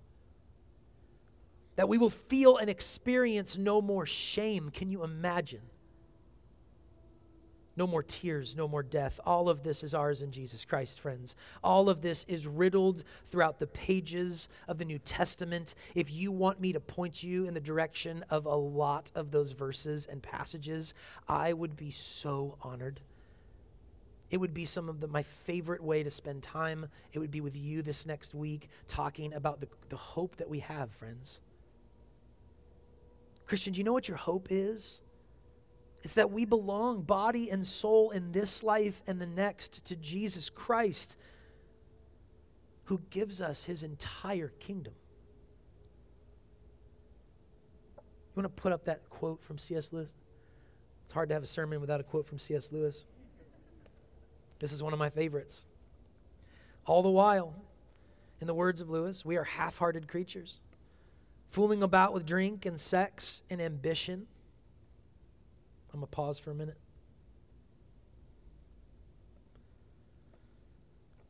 that 1.76 1.88
we 1.88 1.98
will 1.98 2.08
feel 2.08 2.56
and 2.56 2.70
experience 2.70 3.58
no 3.58 3.82
more 3.82 4.06
shame. 4.06 4.70
Can 4.70 4.92
you 4.92 5.02
imagine? 5.02 5.62
No 7.76 7.87
more 7.87 8.02
tears, 8.02 8.54
no 8.54 8.68
more 8.68 8.84
death. 8.84 9.18
All 9.26 9.48
of 9.48 9.62
this 9.62 9.82
is 9.82 9.94
ours 9.94 10.22
in 10.22 10.30
Jesus 10.30 10.64
Christ, 10.64 11.00
friends. 11.00 11.34
All 11.62 11.88
of 11.88 12.02
this 12.02 12.24
is 12.28 12.46
riddled 12.46 13.02
throughout 13.24 13.58
the 13.58 13.66
pages 13.66 14.48
of 14.68 14.78
the 14.78 14.84
New 14.84 14.98
Testament. 15.00 15.74
If 15.94 16.12
you 16.12 16.30
want 16.30 16.60
me 16.60 16.72
to 16.72 16.80
point 16.80 17.24
you 17.24 17.46
in 17.46 17.54
the 17.54 17.60
direction 17.60 18.24
of 18.30 18.46
a 18.46 18.54
lot 18.54 19.10
of 19.16 19.32
those 19.32 19.52
verses 19.52 20.06
and 20.06 20.22
passages, 20.22 20.94
I 21.28 21.52
would 21.52 21.76
be 21.76 21.90
so 21.90 22.58
honored. 22.62 23.00
It 24.30 24.38
would 24.38 24.54
be 24.54 24.64
some 24.64 24.88
of 24.88 25.00
the, 25.00 25.08
my 25.08 25.22
favorite 25.22 25.82
way 25.82 26.02
to 26.02 26.10
spend 26.10 26.42
time. 26.42 26.87
It 27.12 27.18
would 27.18 27.30
be 27.30 27.40
with 27.40 27.56
you 27.56 27.82
this 27.82 28.06
next 28.06 28.34
week, 28.34 28.68
talking 28.87 29.34
about 29.34 29.60
the, 29.60 29.68
the 29.88 29.96
hope 29.96 30.37
that 30.37 30.48
we 30.48 30.60
have, 30.60 30.90
friends. 30.92 31.40
Christian, 33.46 33.72
do 33.72 33.78
you 33.78 33.84
know 33.84 33.92
what 33.92 34.08
your 34.08 34.16
hope 34.16 34.48
is? 34.50 35.02
It's 36.04 36.14
that 36.14 36.30
we 36.30 36.44
belong, 36.44 37.02
body 37.02 37.50
and 37.50 37.66
soul, 37.66 38.10
in 38.10 38.30
this 38.30 38.62
life 38.62 39.02
and 39.06 39.20
the 39.20 39.26
next 39.26 39.86
to 39.86 39.96
Jesus 39.96 40.50
Christ. 40.50 41.16
who 42.84 43.00
gives 43.10 43.40
us 43.40 43.64
his 43.64 43.82
entire 43.82 44.48
kingdom. 44.48 44.92
You 47.96 48.42
want 48.42 48.54
to 48.54 48.62
put 48.62 48.72
up 48.72 48.84
that 48.84 49.08
quote 49.08 49.42
from 49.42 49.58
C.S. 49.58 49.92
Lewis? 49.92 50.12
It's 51.04 51.12
hard 51.12 51.28
to 51.30 51.34
have 51.34 51.42
a 51.42 51.46
sermon 51.46 51.80
without 51.80 52.00
a 52.00 52.02
quote 52.02 52.26
from 52.26 52.38
C.S. 52.38 52.72
Lewis. 52.72 53.04
This 54.58 54.72
is 54.72 54.82
one 54.82 54.92
of 54.92 54.98
my 54.98 55.08
favorites. 55.08 55.64
All 56.84 57.02
the 57.02 57.10
while, 57.10 57.54
in 58.40 58.46
the 58.46 58.54
words 58.54 58.80
of 58.80 58.90
Lewis, 58.90 59.24
we 59.24 59.36
are 59.36 59.44
half 59.44 59.78
hearted 59.78 60.08
creatures, 60.08 60.60
fooling 61.48 61.82
about 61.82 62.12
with 62.12 62.26
drink 62.26 62.66
and 62.66 62.78
sex 62.78 63.42
and 63.48 63.62
ambition. 63.62 64.26
I'm 65.94 66.00
going 66.00 66.09
to 66.09 66.16
pause 66.16 66.40
for 66.40 66.50
a 66.50 66.54
minute. 66.54 66.76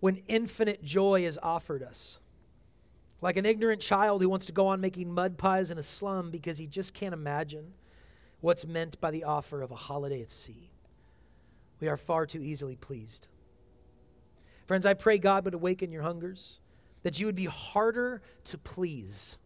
When 0.01 0.23
infinite 0.27 0.83
joy 0.83 1.25
is 1.25 1.39
offered 1.43 1.83
us, 1.83 2.21
like 3.21 3.37
an 3.37 3.47
ignorant 3.47 3.83
child 3.83 4.23
who 4.23 4.29
wants 4.29 4.47
to 4.47 4.53
go 4.53 4.67
on 4.67 4.81
making 4.81 5.13
mud 5.13 5.37
pies 5.37 5.71
in 5.71 5.77
a 5.77 5.83
slum 5.83 6.31
because 6.31 6.59
he 6.59 6.67
just 6.67 6.95
can't 6.95 7.13
imagine 7.13 7.75
what's 8.41 8.67
meant 8.67 9.01
by 9.01 9.11
the 9.11 9.25
offer 9.25 9.63
of 9.63 9.71
a 9.71 9.77
holiday 9.77 10.23
at 10.23 10.31
sea. 10.31 10.71
We 11.81 11.89
are 11.89 11.97
far 11.97 12.25
too 12.25 12.43
easily 12.43 12.77
pleased. 12.77 13.29
Friends, 14.67 14.87
I 14.87 14.95
pray 14.95 15.19
God 15.19 15.45
would 15.45 15.55
awaken 15.55 15.93
your 15.93 16.03
hungers, 16.03 16.61
that 17.03 17.21
you 17.21 17.27
would 17.27 17.35
be 17.35 17.47
harder 17.47 18.23
to 18.45 18.57
please 18.57 19.39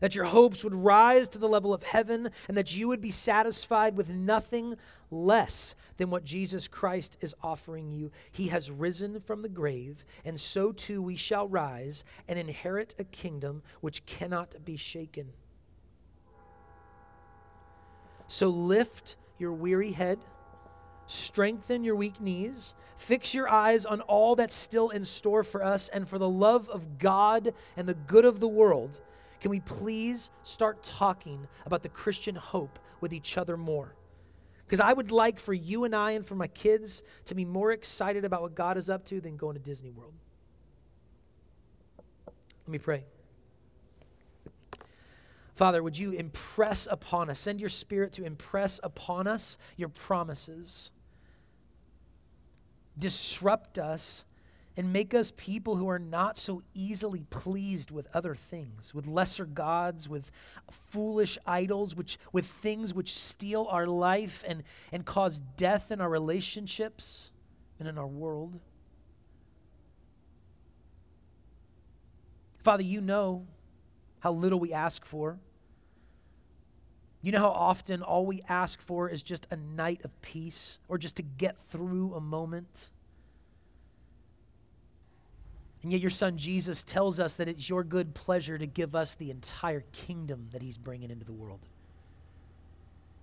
that 0.00 0.14
your 0.14 0.26
hopes 0.26 0.64
would 0.64 0.74
rise 0.74 1.28
to 1.30 1.38
the 1.38 1.48
level 1.48 1.74
of 1.74 1.82
heaven, 1.82 2.30
and 2.46 2.56
that 2.56 2.76
you 2.76 2.88
would 2.88 3.00
be 3.00 3.10
satisfied 3.10 3.96
with 3.96 4.10
nothing 4.10 4.76
less 5.10 5.74
than 5.96 6.10
what 6.10 6.24
Jesus 6.24 6.68
Christ 6.68 7.16
is 7.20 7.34
offering 7.42 7.90
you. 7.90 8.10
He 8.30 8.48
has 8.48 8.70
risen 8.70 9.20
from 9.20 9.42
the 9.42 9.48
grave, 9.48 10.04
and 10.24 10.38
so 10.38 10.72
too 10.72 11.02
we 11.02 11.16
shall 11.16 11.48
rise 11.48 12.04
and 12.28 12.38
inherit 12.38 12.94
a 12.98 13.04
kingdom 13.04 13.62
which 13.80 14.06
cannot 14.06 14.64
be 14.64 14.76
shaken. 14.76 15.32
So 18.26 18.48
lift 18.48 19.16
your 19.38 19.52
weary 19.52 19.92
head. 19.92 20.18
Strengthen 21.06 21.84
your 21.84 21.96
weak 21.96 22.20
knees. 22.20 22.74
Fix 22.96 23.32
your 23.34 23.48
eyes 23.48 23.86
on 23.86 24.02
all 24.02 24.36
that's 24.36 24.54
still 24.54 24.90
in 24.90 25.06
store 25.06 25.42
for 25.42 25.64
us. 25.64 25.88
And 25.88 26.06
for 26.06 26.18
the 26.18 26.28
love 26.28 26.68
of 26.68 26.98
God 26.98 27.54
and 27.78 27.88
the 27.88 27.94
good 27.94 28.26
of 28.26 28.40
the 28.40 28.48
world, 28.48 29.00
can 29.40 29.50
we 29.50 29.60
please 29.60 30.30
start 30.42 30.82
talking 30.82 31.46
about 31.64 31.82
the 31.82 31.88
Christian 31.88 32.34
hope 32.34 32.78
with 33.00 33.12
each 33.12 33.38
other 33.38 33.56
more? 33.56 33.94
Because 34.66 34.80
I 34.80 34.92
would 34.92 35.10
like 35.10 35.38
for 35.38 35.54
you 35.54 35.84
and 35.84 35.94
I 35.94 36.10
and 36.12 36.26
for 36.26 36.34
my 36.34 36.48
kids 36.48 37.02
to 37.26 37.34
be 37.34 37.44
more 37.44 37.72
excited 37.72 38.24
about 38.24 38.42
what 38.42 38.54
God 38.54 38.76
is 38.76 38.90
up 38.90 39.04
to 39.06 39.20
than 39.20 39.36
going 39.36 39.54
to 39.54 39.62
Disney 39.62 39.90
World. 39.90 40.12
Let 42.66 42.72
me 42.72 42.78
pray. 42.78 43.04
Father, 45.54 45.82
would 45.82 45.98
you 45.98 46.12
impress 46.12 46.86
upon 46.88 47.30
us, 47.30 47.40
send 47.40 47.60
your 47.60 47.70
spirit 47.70 48.12
to 48.12 48.24
impress 48.24 48.78
upon 48.82 49.26
us 49.26 49.58
your 49.76 49.88
promises, 49.88 50.92
disrupt 52.96 53.78
us 53.78 54.24
and 54.78 54.92
make 54.92 55.12
us 55.12 55.32
people 55.36 55.74
who 55.74 55.88
are 55.88 55.98
not 55.98 56.38
so 56.38 56.62
easily 56.72 57.24
pleased 57.30 57.90
with 57.90 58.06
other 58.14 58.36
things, 58.36 58.94
with 58.94 59.08
lesser 59.08 59.44
gods, 59.44 60.08
with 60.08 60.30
foolish 60.70 61.36
idols, 61.44 61.96
which, 61.96 62.16
with 62.32 62.46
things 62.46 62.94
which 62.94 63.12
steal 63.12 63.66
our 63.70 63.88
life 63.88 64.44
and, 64.46 64.62
and 64.92 65.04
cause 65.04 65.40
death 65.56 65.90
in 65.90 66.00
our 66.00 66.08
relationships 66.08 67.32
and 67.80 67.88
in 67.88 67.98
our 67.98 68.06
world. 68.06 68.60
Father, 72.60 72.84
you 72.84 73.00
know 73.00 73.48
how 74.20 74.30
little 74.30 74.60
we 74.60 74.72
ask 74.72 75.04
for. 75.04 75.40
You 77.20 77.32
know 77.32 77.40
how 77.40 77.48
often 77.48 78.00
all 78.00 78.24
we 78.24 78.42
ask 78.48 78.80
for 78.80 79.08
is 79.08 79.24
just 79.24 79.48
a 79.50 79.56
night 79.56 80.02
of 80.04 80.22
peace 80.22 80.78
or 80.86 80.98
just 80.98 81.16
to 81.16 81.22
get 81.24 81.58
through 81.58 82.14
a 82.14 82.20
moment. 82.20 82.92
And 85.82 85.92
yet, 85.92 86.00
your 86.00 86.10
son 86.10 86.36
Jesus 86.36 86.82
tells 86.82 87.20
us 87.20 87.34
that 87.36 87.48
it's 87.48 87.68
your 87.68 87.84
good 87.84 88.14
pleasure 88.14 88.58
to 88.58 88.66
give 88.66 88.94
us 88.94 89.14
the 89.14 89.30
entire 89.30 89.84
kingdom 89.92 90.48
that 90.52 90.60
he's 90.60 90.76
bringing 90.76 91.10
into 91.10 91.24
the 91.24 91.32
world. 91.32 91.60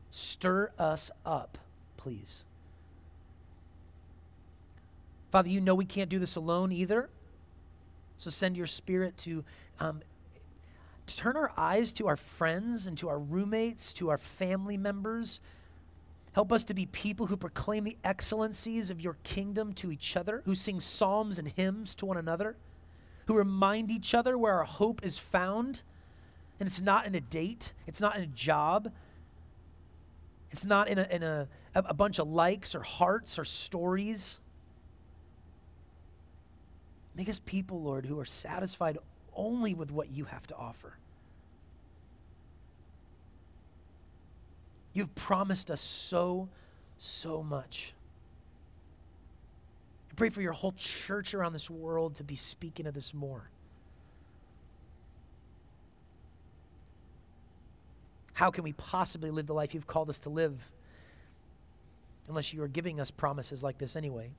Stir 0.09 0.71
us 0.79 1.11
up, 1.25 1.57
please. 1.97 2.45
Father, 5.31 5.49
you 5.49 5.59
know 5.59 5.75
we 5.75 5.83
can't 5.83 6.09
do 6.09 6.17
this 6.17 6.37
alone 6.37 6.71
either. 6.71 7.09
So 8.17 8.29
send 8.29 8.55
your 8.55 8.67
spirit 8.67 9.17
to, 9.17 9.43
um, 9.81 10.01
to 11.07 11.17
turn 11.17 11.35
our 11.35 11.51
eyes 11.57 11.91
to 11.93 12.07
our 12.07 12.15
friends 12.15 12.87
and 12.87 12.97
to 12.99 13.09
our 13.09 13.19
roommates, 13.19 13.93
to 13.95 14.09
our 14.09 14.17
family 14.17 14.77
members 14.77 15.41
Help 16.36 16.52
us 16.52 16.65
to 16.65 16.74
be 16.74 16.86
people 16.88 17.28
who 17.28 17.38
proclaim 17.38 17.86
the 17.86 17.95
excellencies 18.04 18.89
of 18.89 19.00
your 19.00 19.15
kingdom 19.24 19.71
to 19.71 19.89
each 19.89 20.17
other, 20.17 20.41
who 20.43 20.54
sing 20.54 20.82
psalms 20.82 21.39
and 21.39 21.48
hymns 21.48 21.95
to 21.95 22.06
one 22.06 22.17
another, 22.17 22.58
who 23.28 23.38
remind 23.38 23.89
each 23.89 24.13
other 24.13 24.38
where 24.38 24.56
our 24.56 24.65
hope 24.65 25.02
is 25.02 25.17
found. 25.17 25.82
And 26.60 26.67
it's 26.67 26.82
not 26.82 27.06
in 27.06 27.15
a 27.15 27.21
date, 27.21 27.71
it's 27.88 28.02
not 28.02 28.17
in 28.17 28.24
a 28.24 28.28
job, 28.28 28.91
it's 30.52 30.65
not 30.65 30.89
in 30.89 31.00
a, 31.00 31.08
in 31.10 31.24
a, 31.24 31.48
a 31.74 31.93
bunch 31.93 32.19
of 32.19 32.28
likes 32.28 32.76
or 32.76 32.82
hearts 32.82 33.39
or 33.39 33.45
stories. 33.45 34.41
Make 37.15 37.30
us 37.30 37.39
people, 37.39 37.82
Lord, 37.82 38.08
who 38.08 38.19
are 38.19 38.26
satisfied 38.26 38.98
only 39.34 39.74
with 39.74 39.89
what 39.89 40.12
you 40.12 40.26
have 40.26 40.45
to 40.48 40.56
offer. 40.58 40.98
You've 44.95 45.13
promised 45.13 45.69
us 45.69 45.81
so, 45.81 46.47
so 46.97 47.43
much. 47.43 47.93
I 50.10 50.13
pray 50.15 50.29
for 50.29 50.41
your 50.41 50.53
whole 50.53 50.71
church 50.71 51.34
around 51.34 51.51
this 51.51 51.69
world 51.69 52.15
to 52.15 52.23
be 52.23 52.38
speaking 52.38 52.88
of 52.88 52.93
this 52.93 53.13
more. 53.13 53.49
How 58.36 58.51
can 58.51 58.63
we 58.63 58.71
possibly 58.71 59.31
live 59.31 59.47
the 59.47 59.53
life 59.53 59.73
you've 59.73 59.86
called 59.86 60.10
us 60.10 60.19
to 60.21 60.29
live 60.29 60.71
unless 62.29 62.53
you 62.53 62.63
are 62.63 62.67
giving 62.69 63.01
us 63.01 63.12
promises 63.12 63.62
like 63.62 63.77
this 63.77 63.97
anyway? 63.97 64.31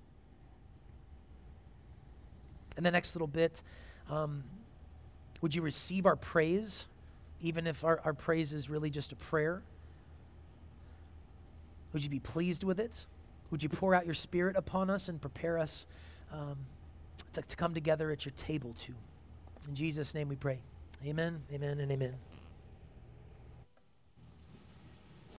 And 2.79 2.87
the 2.87 2.90
next 2.90 3.14
little 3.14 3.29
bit, 3.29 3.62
um, 4.09 4.45
would 5.42 5.55
you 5.55 5.61
receive 5.61 6.07
our 6.07 6.16
praise, 6.16 6.87
even 7.42 7.66
if 7.66 7.85
our, 7.85 8.01
our 8.07 8.14
praise 8.14 8.55
is 8.55 8.71
really 8.71 8.88
just 8.88 9.12
a 9.12 9.16
prayer? 9.16 9.62
Would 11.97 12.05
you 12.05 12.11
be 12.11 12.21
pleased 12.21 12.63
with 12.63 12.79
it? 12.79 13.07
Would 13.51 13.63
you 13.63 13.71
pour 13.71 13.95
out 13.95 14.05
your 14.05 14.13
spirit 14.13 14.55
upon 14.55 14.91
us 14.91 15.09
and 15.09 15.19
prepare 15.19 15.59
us 15.59 15.87
um, 16.31 16.59
to, 17.33 17.41
to 17.41 17.57
come 17.57 17.73
together 17.73 18.11
at 18.11 18.27
your 18.27 18.35
table 18.37 18.75
too? 18.75 18.93
In 19.67 19.75
Jesus' 19.75 20.15
name 20.15 20.29
we 20.29 20.37
pray. 20.37 20.59
Amen, 21.07 21.41
amen, 21.51 21.81
and 21.81 21.91
amen. 21.91 22.17